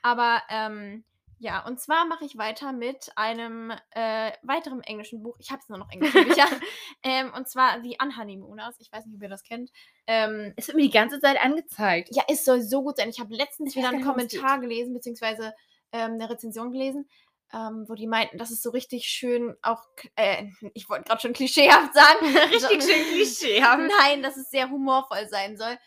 [0.03, 1.05] Aber ähm,
[1.43, 5.37] ja, und zwar mache ich weiter mit einem äh, weiteren englischen Buch.
[5.39, 6.45] Ich habe jetzt nur noch englische Bücher.
[7.03, 8.77] ähm, und zwar The Unhoneymooners.
[8.79, 9.71] Ich weiß nicht, ob ihr das kennt.
[10.07, 12.11] Ähm, Es wird mir die ganze Zeit angezeigt.
[12.13, 13.09] ja, es soll so gut sein.
[13.09, 15.55] Ich habe letztens Ich wieder einen es Kommentar gelesen, beziehungsweise
[15.93, 17.09] ähm, eine Rezension gelesen,
[17.55, 19.83] ähm, wo die meinten, dass es so richtig schön auch,
[20.17, 22.27] äh, ich wollte gerade schon klischeehaft sagen.
[22.53, 23.91] Richtig schön klischeehaft.
[23.99, 25.79] Nein, dass es sehr humorvoll sein soll.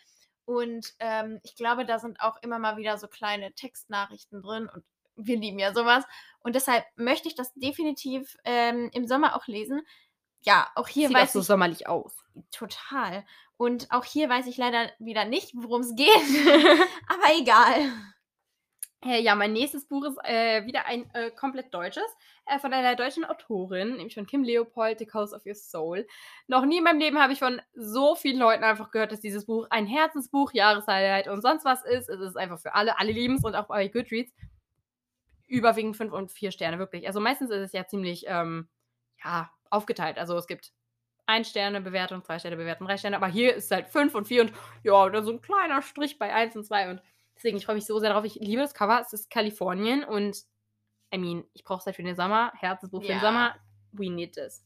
[0.44, 4.84] Und ähm, ich glaube, da sind auch immer mal wieder so kleine Textnachrichten drin und
[5.16, 6.04] wir lieben ja sowas.
[6.40, 9.82] Und deshalb möchte ich das definitiv ähm, im Sommer auch lesen.
[10.42, 12.16] Ja, auch hier Sieht auch weiß so ich sommerlich aus.
[12.50, 13.24] total.
[13.56, 16.08] Und auch hier weiß ich leider wieder nicht, worum es geht.
[17.08, 17.92] Aber egal.
[19.04, 22.04] Äh, ja, mein nächstes Buch ist äh, wieder ein äh, komplett deutsches,
[22.46, 26.06] äh, von einer deutschen Autorin, nämlich von Kim Leopold, The Coast of Your Soul.
[26.46, 29.44] Noch nie in meinem Leben habe ich von so vielen Leuten einfach gehört, dass dieses
[29.44, 32.08] Buch ein Herzensbuch, Jahreshighlight und sonst was ist.
[32.08, 34.32] Es ist einfach für alle, alle lieben es und auch bei Goodreads
[35.46, 37.06] überwiegend fünf und vier Sterne, wirklich.
[37.06, 38.68] Also meistens ist es ja ziemlich, ähm,
[39.22, 40.18] ja, aufgeteilt.
[40.18, 40.72] Also es gibt
[41.26, 44.26] ein Sterne Bewertung, zwei Sterne Bewertung, drei Sterne, aber hier ist es halt fünf und
[44.26, 47.02] vier und ja, da so ein kleiner Strich bei eins und zwei und
[47.36, 48.24] deswegen, ich freue mich so sehr darauf.
[48.24, 49.00] Ich liebe das Cover.
[49.00, 50.38] Es ist Kalifornien und
[51.14, 52.52] I mean, ich brauche es halt für den Sommer.
[52.56, 53.20] Herzensbuch für den Ja.
[53.22, 53.56] Sommer.
[53.92, 54.64] We need this.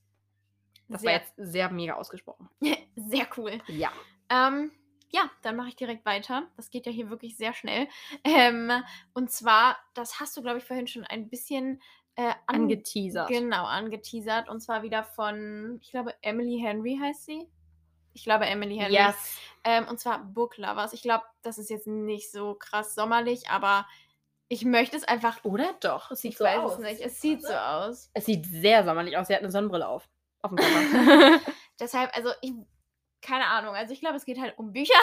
[0.89, 2.49] Das war Sehr- jetzt sehr mega ausgesprochen.
[2.97, 3.61] Sehr cool.
[3.67, 3.93] Ja.
[4.31, 4.71] Ähm,
[5.11, 6.49] ja, dann mache ich direkt weiter.
[6.57, 7.89] Das geht ja hier wirklich sehr schnell.
[8.25, 8.71] Ähm,
[9.15, 11.81] und zwar, das hast du, glaube ich, vorhin schon ein bisschen
[12.15, 13.29] äh, an- Angeteasert.
[13.29, 14.49] Genau, angeteasert.
[14.49, 17.49] Und zwar wieder von, ich glaube, Emily Henry heißt sie.
[18.19, 18.95] Ich glaube, Emily Henry.
[18.95, 19.15] Yes.
[19.65, 20.93] Ähm, und zwar Book Lovers.
[20.93, 23.87] Ich glaube, das ist jetzt nicht so krass sommerlich, aber
[24.49, 25.45] ich möchte es einfach.
[25.45, 26.11] Oder doch?
[26.11, 26.73] Es sieht Ich so weiß aus.
[26.75, 27.01] es nicht.
[27.01, 28.11] Es sieht so aus.
[28.15, 29.29] Es sieht sehr sommerlich aus.
[29.29, 30.09] Sie hat eine Sonnenbrille auf.
[30.43, 31.41] Auf dem Cover.
[31.81, 32.53] Deshalb, also ich.
[33.21, 33.75] Keine Ahnung.
[33.75, 34.99] Also ich glaube, es geht halt um Bücher.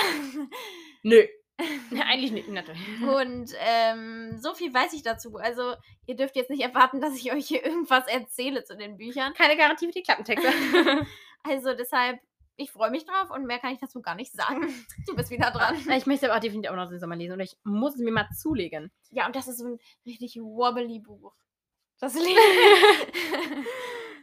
[1.03, 1.25] Nö.
[1.91, 2.81] Eigentlich nicht, natürlich.
[3.01, 5.37] Und ähm, so viel weiß ich dazu.
[5.37, 5.75] Also,
[6.05, 9.33] ihr dürft jetzt nicht erwarten, dass ich euch hier irgendwas erzähle zu den Büchern.
[9.33, 10.49] Keine Garantie für die Klappentexte.
[11.43, 12.19] Also, deshalb,
[12.57, 14.61] ich freue mich drauf und mehr kann ich dazu gar nicht sagen.
[15.07, 15.75] Du bist wieder dran.
[15.75, 18.11] ich möchte aber auch definitiv auch noch den Sommer lesen und ich muss es mir
[18.11, 18.91] mal zulegen.
[19.11, 21.33] Ja, und das ist so ein richtig wobbly Buch.
[21.99, 22.39] Das liebe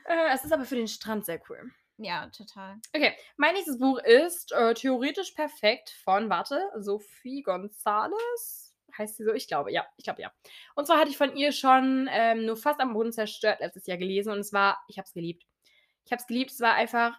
[0.04, 1.70] Äh, es ist aber für den Strand sehr cool.
[1.98, 2.80] Ja, total.
[2.92, 8.74] Okay, mein nächstes Buch ist äh, Theoretisch Perfekt von, warte, Sophie Gonzales.
[8.98, 9.32] Heißt sie so?
[9.32, 9.86] Ich glaube, ja.
[9.96, 10.32] Ich glaube, ja.
[10.74, 13.96] Und zwar hatte ich von ihr schon ähm, nur fast am Boden zerstört letztes Jahr
[13.96, 15.46] gelesen und es war, ich habe es geliebt.
[16.04, 17.18] Ich habe es geliebt, es war einfach,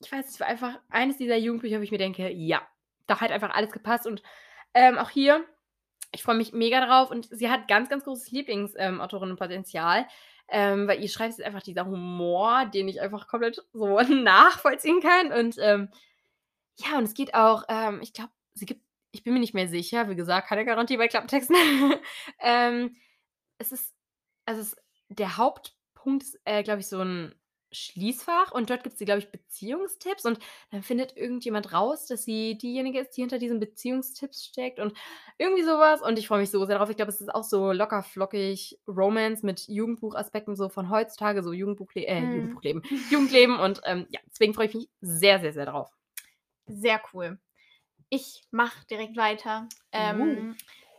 [0.00, 2.62] ich weiß, es war einfach eines dieser Jugendbücher, wo ich mir denke, ja,
[3.06, 4.22] da hat einfach alles gepasst und
[4.74, 5.44] ähm, auch hier,
[6.12, 10.06] ich freue mich mega drauf und sie hat ganz, ganz großes Lieblingsautorinnenpotenzial.
[10.50, 15.30] Ähm, weil ihr schreibt ist einfach dieser Humor, den ich einfach komplett so nachvollziehen kann.
[15.30, 15.90] Und ähm,
[16.76, 19.68] ja, und es geht auch, ähm, ich glaube, sie gibt, ich bin mir nicht mehr
[19.68, 21.56] sicher, wie gesagt, keine Garantie bei Klapptexten.
[22.40, 22.96] ähm,
[23.58, 23.94] es ist,
[24.46, 24.76] also es,
[25.10, 27.34] der Hauptpunkt ist, äh, glaube ich, so ein
[27.72, 30.38] Schließfach und dort gibt es, glaube ich, Beziehungstipps und
[30.70, 34.94] dann findet irgendjemand raus, dass sie diejenige ist, die hinter diesen Beziehungstipps steckt und
[35.38, 36.90] irgendwie sowas und ich freue mich so sehr darauf.
[36.90, 41.52] Ich glaube, es ist auch so locker flockig Romance mit Jugendbuchaspekten so von heutzutage, so
[41.52, 42.34] Jugendbuchle äh, Mhm.
[42.34, 45.90] Jugendbuchleben, Jugendleben und ähm, ja, deswegen freue ich mich sehr, sehr, sehr drauf.
[46.66, 47.38] Sehr cool.
[48.10, 49.68] Ich mache direkt weiter.
[49.94, 49.98] Uh.
[49.98, 50.56] Ähm,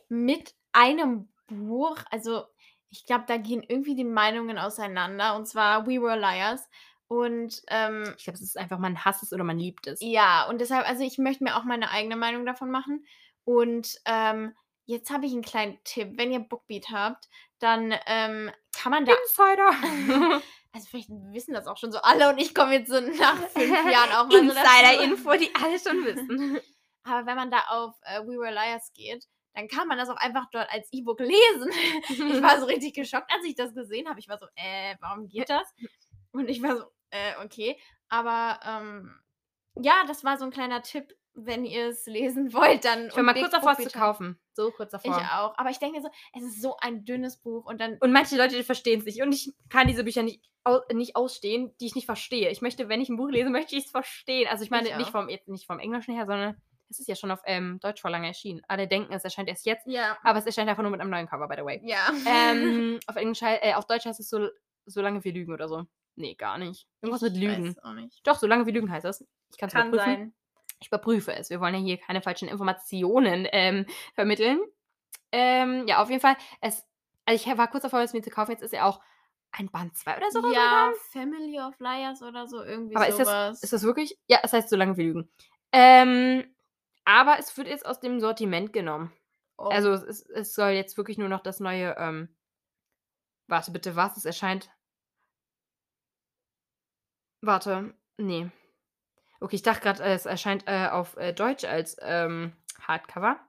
[0.09, 2.43] Mit einem Buch, also
[2.89, 5.35] ich glaube, da gehen irgendwie die Meinungen auseinander.
[5.35, 6.67] Und zwar We Were Liars.
[7.07, 9.99] Und ähm, Ich glaube, es ist einfach, man hasst es oder man liebt es.
[10.01, 13.05] ja, und deshalb, also ich möchte mir auch meine eigene Meinung davon machen.
[13.45, 16.11] Und ähm, jetzt habe ich einen kleinen Tipp.
[16.17, 17.27] Wenn ihr Bookbeat habt,
[17.59, 19.13] dann ähm, kann man da.
[19.13, 20.41] Insider.
[20.71, 23.71] Also vielleicht wissen das auch schon so alle und ich komme jetzt so nach fünf
[23.91, 24.37] Jahren auch mal.
[24.37, 26.59] Insider-Info, die alle schon wissen.
[27.03, 29.25] Aber wenn man da auf äh, We Were Liars geht,
[29.59, 31.69] dann kann man das auch einfach dort als E-Book lesen.
[32.09, 34.19] ich war so richtig geschockt, als ich das gesehen habe.
[34.19, 35.73] Ich war so, äh, warum geht das?
[36.31, 37.77] Und ich war so, äh, okay.
[38.07, 39.19] Aber ähm,
[39.75, 41.13] ja, das war so ein kleiner Tipp.
[41.33, 43.07] Wenn ihr es lesen wollt, dann.
[43.07, 44.39] Ich war mal kurz davor, es zu kaufen.
[44.53, 45.21] So kurz Ich davor.
[45.39, 45.57] auch.
[45.57, 47.97] Aber ich denke mir so, es ist so ein dünnes Buch und dann.
[47.99, 49.21] Und manche Leute verstehen es nicht.
[49.21, 52.49] Und ich kann diese Bücher nicht, au nicht ausstehen, die ich nicht verstehe.
[52.49, 54.47] Ich möchte, wenn ich ein Buch lese, möchte ich es verstehen.
[54.49, 57.31] Also ich meine Ich nicht vom, nicht vom Englischen her, sondern es ist ja schon
[57.31, 58.61] auf ähm, Deutsch vor lange erschienen.
[58.67, 60.17] Alle denken, es erscheint erst jetzt, Ja.
[60.23, 61.81] aber es erscheint einfach nur mit einem neuen Cover, by the way.
[61.83, 62.09] Ja.
[62.25, 64.47] ähm, auf, Englisch, äh, auf Deutsch heißt es so,
[64.85, 65.85] solange wir lügen oder so.
[66.15, 66.87] Nee, gar nicht.
[67.01, 67.67] Irgendwas mit Lügen.
[67.69, 68.27] Weiß auch nicht.
[68.27, 69.25] Doch, solange wir lügen heißt das.
[69.51, 69.97] Ich kann es überprüfen.
[70.05, 70.33] sein.
[70.81, 71.49] Ich überprüfe es.
[71.49, 74.59] Wir wollen ja hier keine falschen Informationen ähm, vermitteln.
[75.31, 76.35] Ähm, ja, auf jeden Fall.
[76.61, 76.85] Es,
[77.25, 78.51] also ich war kurz davor, es mir zu kaufen.
[78.51, 78.99] Jetzt ist ja auch
[79.51, 80.91] ein Band 2 oder so Ja.
[81.11, 83.27] Family of Liars oder so, irgendwie Aber ist sowas.
[83.27, 84.17] das, ist das wirklich?
[84.27, 85.29] Ja, es heißt, solange wir lügen.
[85.71, 86.43] Ähm,
[87.09, 89.11] aber es wird jetzt aus dem Sortiment genommen.
[89.57, 91.95] Oh, Also es, ist- es soll jetzt wirklich nur noch das neue.
[91.97, 92.29] Ähm,
[93.47, 94.15] warte bitte, was?
[94.15, 94.69] Es erscheint.
[97.41, 98.49] Warte, nee.
[99.41, 103.39] Okay, ich dachte gerade, es erscheint äh, auf äh, Deutsch als ähm, Hardcover.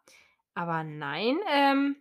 [0.55, 1.39] Aber nein.
[1.51, 1.97] Ähm,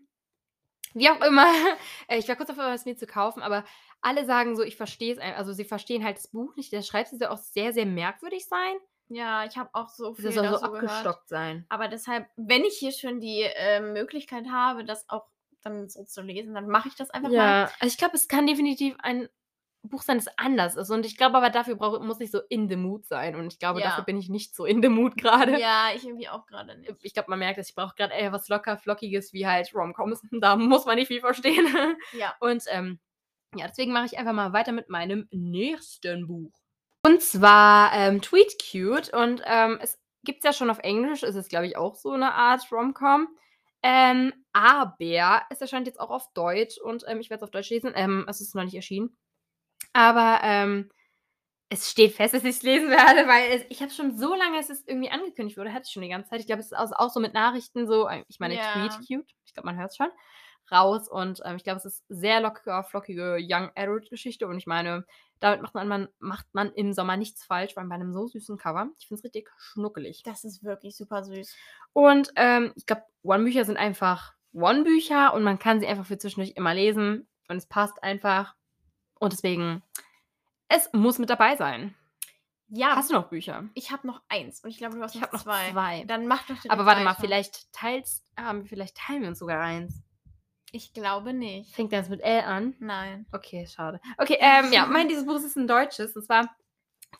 [0.94, 1.46] wie auch immer.
[2.08, 3.66] äh, ich war kurz davor, es mir zu kaufen, aber
[4.02, 5.20] alle sagen so, ich verstehe es.
[5.20, 6.72] Also sie verstehen halt das Buch nicht.
[6.74, 8.76] Der Schreibstil soll auch sehr, sehr merkwürdig sein.
[9.10, 10.84] Ja, ich habe auch so viel Der soll so dazu gehört.
[10.90, 11.66] abgestockt sein.
[11.70, 15.26] Aber deshalb, wenn ich hier schon die äh, Möglichkeit habe, das auch
[15.62, 17.36] dann so zu lesen, dann mache ich das einfach mal.
[17.36, 19.28] Ja, also ich glaube, es kann definitiv ein
[19.82, 20.90] Buch sein, das anders ist.
[20.90, 23.36] Und ich glaube aber, dafür brauch, muss ich so in the mood sein.
[23.36, 23.88] Und ich glaube, Ja.
[23.90, 25.60] dafür bin ich nicht so in the mood gerade.
[25.60, 26.94] Ja, ich irgendwie auch gerade nicht.
[27.02, 30.22] Ich glaube, man merkt, dass ich brauche gerade eher was locker, flockiges, wie halt Romcoms.
[30.44, 31.66] Da muss man nicht viel verstehen.
[32.14, 32.36] Ja.
[32.40, 33.00] Und ähm,
[33.56, 36.52] ja, deswegen mache ich einfach mal weiter mit meinem nächsten Buch.
[37.06, 39.14] Und zwar ähm, Tweet Cute.
[39.14, 41.24] Und ähm, es gibt es ja schon auf Englisch.
[41.24, 43.28] Es ist, glaube ich, auch so eine Art Romcom.
[43.82, 47.70] Ähm, aber es erscheint jetzt auch auf Deutsch und ähm, ich werde es auf Deutsch
[47.70, 47.94] lesen.
[47.96, 49.18] Ähm, es ist noch nicht erschienen.
[49.94, 50.90] Aber ähm,
[51.70, 54.60] es steht fest, dass ich es lesen werde, weil es, ich habe schon so lange,
[54.60, 56.42] es ist irgendwie angekündigt wurde, hatte ich schon die ganze Zeit.
[56.42, 58.74] Ich glaube, es ist auch, auch so mit Nachrichten so, äh, ich meine, Ja.
[58.74, 60.10] Tweet Cute, ich glaube, man hört es schon,
[60.72, 61.08] raus.
[61.08, 64.48] Und ähm, ich glaube, es ist sehr locker, flockige Young Adult Geschichte.
[64.48, 65.06] Und ich meine,
[65.40, 68.90] damit macht man, macht man im Sommer nichts falsch, weil bei einem so süßen Cover.
[69.00, 70.22] Ich finde es richtig schnuckelig.
[70.24, 71.56] Das ist wirklich super süß.
[71.94, 76.54] Und ähm, ich glaube, One-Bücher sind einfach One-Bücher und man kann sie einfach für zwischendurch
[76.56, 77.28] immer lesen.
[77.48, 78.56] Und es passt einfach.
[79.20, 79.82] Und deswegen,
[80.68, 81.96] es muss mit dabei sein.
[82.72, 83.68] Ja, Hast du noch Bücher?
[83.74, 85.72] ich habe noch eins und ich glaube, du hast Ich noch habe noch zwei.
[85.72, 86.04] zwei.
[86.06, 87.22] Dann mach doch direkt Aber warte mal, weiter.
[87.22, 90.04] vielleicht teils, haben, vielleicht teilen wir uns sogar eins.
[90.72, 91.74] Ich glaube nicht.
[91.74, 92.76] Fängt das mit L an?
[92.80, 93.26] Nein.
[93.32, 94.00] Okay, schade.
[94.18, 96.16] Okay, ähm, ja, mein dieses Buch ist ein deutsches.
[96.16, 96.56] Und zwar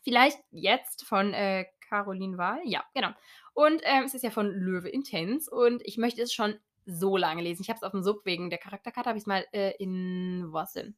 [0.02, 2.60] vielleicht jetzt von äh, Caroline Wahl.
[2.64, 3.10] Ja, genau.
[3.52, 5.50] Und ähm, es ist ja von Löwe Intense.
[5.50, 7.62] Und ich möchte es schon so lange lesen.
[7.62, 10.44] Ich habe es auf dem Sub wegen der Charakterkarte, habe ich es mal äh, in,
[10.48, 10.96] wo war's denn?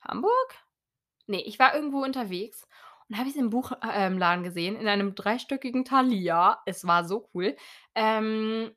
[0.00, 0.54] Hamburg?
[1.26, 2.66] Nee, ich war irgendwo unterwegs
[3.08, 6.62] und habe ich es im Buchladen ähm, gesehen, in einem dreistöckigen Thalia.
[6.66, 7.56] Es war so cool.
[7.94, 8.74] Ähm,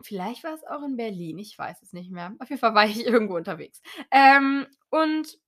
[0.00, 2.34] vielleicht war es auch in Berlin, ich weiß es nicht mehr.
[2.38, 3.80] Auf jeden Fall war ich irgendwo unterwegs.
[4.10, 5.38] Ähm, und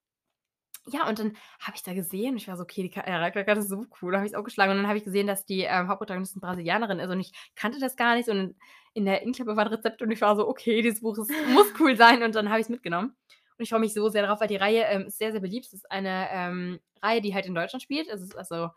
[0.91, 3.85] ja, und dann habe ich da gesehen, ich war so, okay, die Charakterkarte ist so
[4.01, 4.73] cool, habe ich es auch geschlagen.
[4.73, 7.97] Und dann habe ich gesehen, dass die ähm, Hauptprotagonistin Brasilianerin ist und ich kannte das
[7.97, 8.29] gar nicht.
[8.29, 8.57] Und
[8.95, 11.67] in der Inklappe war ein Rezept und ich war so, okay, dieses Buch ist, muss
[11.81, 12.23] cool sein.
[12.23, 13.17] Und dann habe ich es mitgenommen.
[13.59, 15.67] Und ich freue mich so sehr darauf, weil die Reihe ähm, ist sehr, sehr beliebt.
[15.67, 18.09] Es ist eine ähm, Reihe, die halt in Deutschland spielt.
[18.09, 18.71] Es ist also,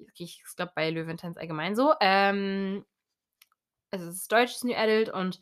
[0.00, 1.94] okay, ich glaube bei Löwentanz allgemein so.
[2.00, 2.84] Ähm,
[3.94, 5.40] also es ist deutsches New Adult und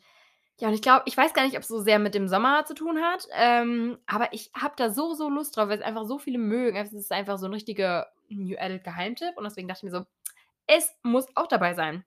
[0.59, 2.63] ja, und ich glaube, ich weiß gar nicht, ob es so sehr mit dem Sommer
[2.65, 6.05] zu tun hat, ähm, aber ich habe da so, so Lust drauf, weil es einfach
[6.05, 6.77] so viele mögen.
[6.77, 10.05] Es ist einfach so ein richtiger New Adult Geheimtipp und deswegen dachte ich mir so,
[10.67, 12.05] es muss auch dabei sein.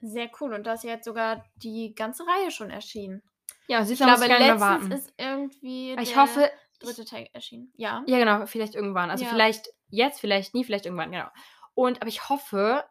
[0.00, 0.54] Sehr cool.
[0.54, 3.22] Und da ist jetzt sogar die ganze Reihe schon erschienen.
[3.68, 7.70] Ja, sie Ich glaube, letztens ist ist irgendwie ich der hoffe, dritte Teil erschienen.
[7.76, 8.02] Ja.
[8.06, 9.10] Ja, genau, vielleicht irgendwann.
[9.10, 9.30] Also Ja.
[9.30, 11.28] vielleicht jetzt, vielleicht nie, vielleicht irgendwann, genau.
[11.74, 12.84] Und aber ich hoffe,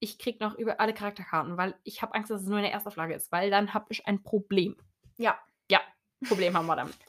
[0.00, 2.72] ich kriege noch über alle Charakterkarten, weil ich habe Angst, dass es nur in der
[2.72, 4.76] Erstauflage ist, weil dann habe ich ein Problem.
[5.16, 5.38] Ja.
[5.70, 5.80] Ja,
[6.26, 6.94] Problem haben wir damit.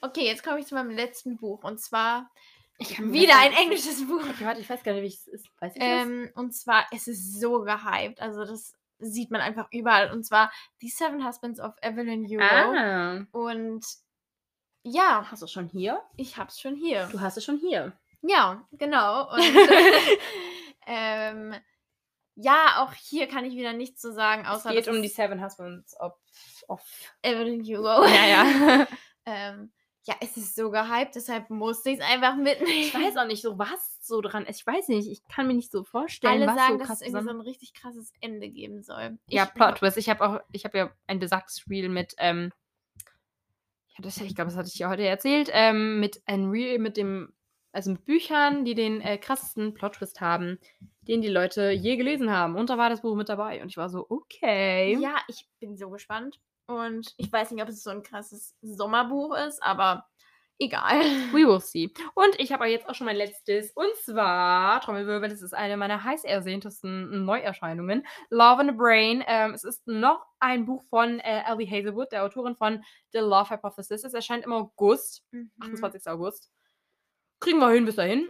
[0.00, 1.64] Okay, jetzt komme ich zu meinem letzten Buch.
[1.64, 2.30] Und zwar
[2.76, 4.20] Ich kann wieder ein englisches Buch.
[4.20, 5.48] Okay, warte, ich weiß gar nicht, wie es ist.
[5.60, 5.82] Weiß ich?
[5.82, 8.20] Ähm, und zwar, es ist so gehypt.
[8.20, 10.12] Also, das sieht man einfach überall.
[10.12, 12.42] Und zwar The Seven Husbands of Evelyn Hugo.
[12.44, 13.84] Ah, Und
[14.82, 16.02] ja, hast du es schon hier?
[16.16, 17.06] ich hab's schon hier.
[17.10, 17.92] Du hast es schon hier.
[18.22, 19.32] Ja, genau.
[19.32, 19.42] Und
[20.86, 21.54] ähm,
[22.40, 25.08] ja, auch hier kann ich wieder nichts zu sagen, Es außer geht dass um die
[25.08, 26.12] es Seven Husbands of.
[26.68, 26.82] of
[27.22, 28.04] Evelyn Hugo.
[28.06, 28.86] ja, ja.
[29.26, 29.72] ähm,
[30.04, 32.70] ja, es ist so gehypt, deshalb musste ich es einfach mitnehmen.
[32.80, 34.60] ich weiß auch nicht so, was so dran ist.
[34.60, 35.06] Ich weiß nicht.
[35.10, 37.40] Ich kann mir nicht so vorstellen, Alle was sagen, so dass es irgendwie so ein
[37.42, 39.18] richtig krasses Ende geben soll.
[39.26, 39.98] Ja, Ich- Plot Twist.
[39.98, 42.52] Ich habe auch, ich habe ja ein besagtes Reel mit, ähm,
[43.88, 46.96] ja, das, ich glaube, das hatte ich ja heute erzählt, ähm, mit ein Reel mit
[46.96, 47.34] dem,
[47.72, 50.58] also mit Büchern, die den äh, krassesten Plot Twist haben,
[51.02, 52.56] den die Leute je gelesen haben.
[52.56, 53.62] Und da war das Buch mit dabei.
[53.62, 54.96] Und ich war so, okay.
[55.00, 56.38] Ja, ich bin so gespannt.
[56.66, 60.06] Und ich weiß nicht, ob es so ein krasses Sommerbuch ist, aber
[60.58, 61.00] egal.
[61.32, 61.90] We will see.
[62.14, 63.72] Und ich habe jetzt auch schon mein letztes.
[63.72, 68.06] Und zwar, Trommelwirbel, das ist eine meiner heiß ersehntesten Neuerscheinungen.
[68.30, 69.24] Love in the Brain.
[69.26, 73.50] Ähm, es ist noch ein Buch von äh, Ellie Hazelwood, der Autorin von The Love
[73.50, 74.04] Hypothesis.
[74.04, 75.24] Es erscheint im August.
[75.30, 75.50] Mhm.
[75.60, 76.06] 28.
[76.08, 76.50] August.
[77.40, 78.28] Kriegen wir hin bis dahin.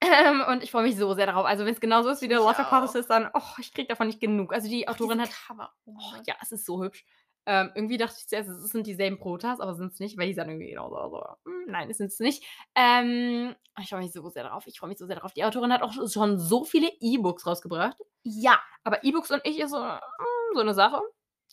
[0.00, 1.46] Ähm, und ich freue mich so sehr darauf.
[1.46, 2.58] Also, wenn es genauso ist wie Love auch.
[2.58, 4.52] Hypothesis, dann, oh, ich kriege davon nicht genug.
[4.52, 5.72] Also, die Autorin hat Cover.
[5.86, 7.04] Oh Oh, ja, es ist so hübsch.
[7.46, 10.34] Ähm, irgendwie dachte ich zuerst, es sind dieselben Protas, aber sind es nicht, weil die
[10.34, 10.96] sind irgendwie genauso.
[10.96, 11.22] Also,
[11.66, 12.44] nein, es sind es nicht.
[12.74, 14.66] Ähm, ich freue mich so sehr darauf.
[14.66, 15.32] Ich freue mich so sehr darauf.
[15.32, 17.96] Die Autorin hat auch schon so viele E-Books rausgebracht.
[18.24, 21.00] Ja, Aber E-Books und ich ist so, mm, so eine Sache.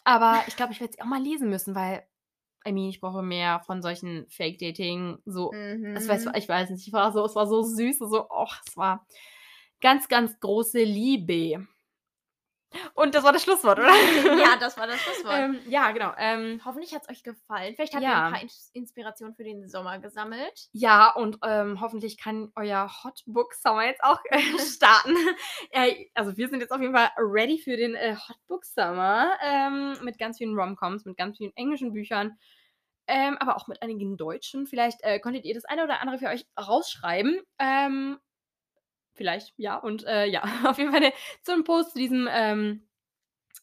[0.04, 2.06] Aber ich glaube, ich werde sie auch mal lesen müssen, weil,
[2.66, 5.96] I mean, ich brauche mehr von solchen Fake-Dating, so mhm.
[5.96, 8.78] es war, ich weiß nicht, ich war so, es war so süß, so, oh, es
[8.78, 9.06] war
[9.82, 11.68] ganz, ganz große Liebe.
[12.94, 13.94] Und das war das Schlusswort, oder?
[14.38, 15.36] ja, das war das Schlusswort.
[15.36, 16.12] ähm, ja, genau.
[16.18, 17.76] Ähm, Hoffentlich hat es euch gefallen.
[17.76, 18.26] Vielleicht habt ihr ja.
[18.26, 20.70] ein paar Ins Inspirationen für den Sommer gesammelt.
[20.72, 25.16] ja, und ähm, hoffentlich kann euer Hotbook Summer jetzt auch äh, starten.
[25.72, 29.98] äh, also wir sind jetzt auf jeden Fall ready für den äh, Hotbook Summer ähm,
[30.04, 32.38] mit ganz vielen Romcoms, mit ganz vielen englischen Büchern.
[33.06, 34.66] Ähm, aber auch mit einigen deutschen.
[34.66, 37.42] Vielleicht äh, konntet ihr das eine oder andere für euch rausschreiben.
[39.14, 39.78] Vielleicht, ja.
[39.78, 42.88] Und äh, ja, auf jeden Fall eine, zu einem Post zu diesem, ähm,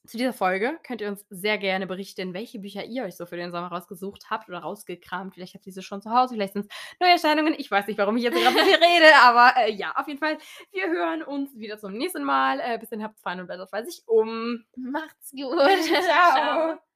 [0.06, 3.36] zu dieser Folge könnt ihr uns sehr gerne berichten, welche Bücher ihr euch so für
[3.36, 5.34] den Sommer rausgesucht habt oder rausgekramt.
[5.34, 7.54] Vielleicht habt ihr sie schon zu Hause, vielleicht sind es Neuerscheinungen.
[7.58, 10.18] Ich weiß nicht, warum ich jetzt gerade so viel rede, aber äh, ja, auf jeden
[10.18, 10.38] Fall.
[10.72, 12.60] Wir hören uns wieder zum nächsten Mal.
[12.60, 14.64] Äh, bis dann habt's fein und weiß ich um.
[14.76, 15.58] Macht's gut.
[16.04, 16.89] Ciao.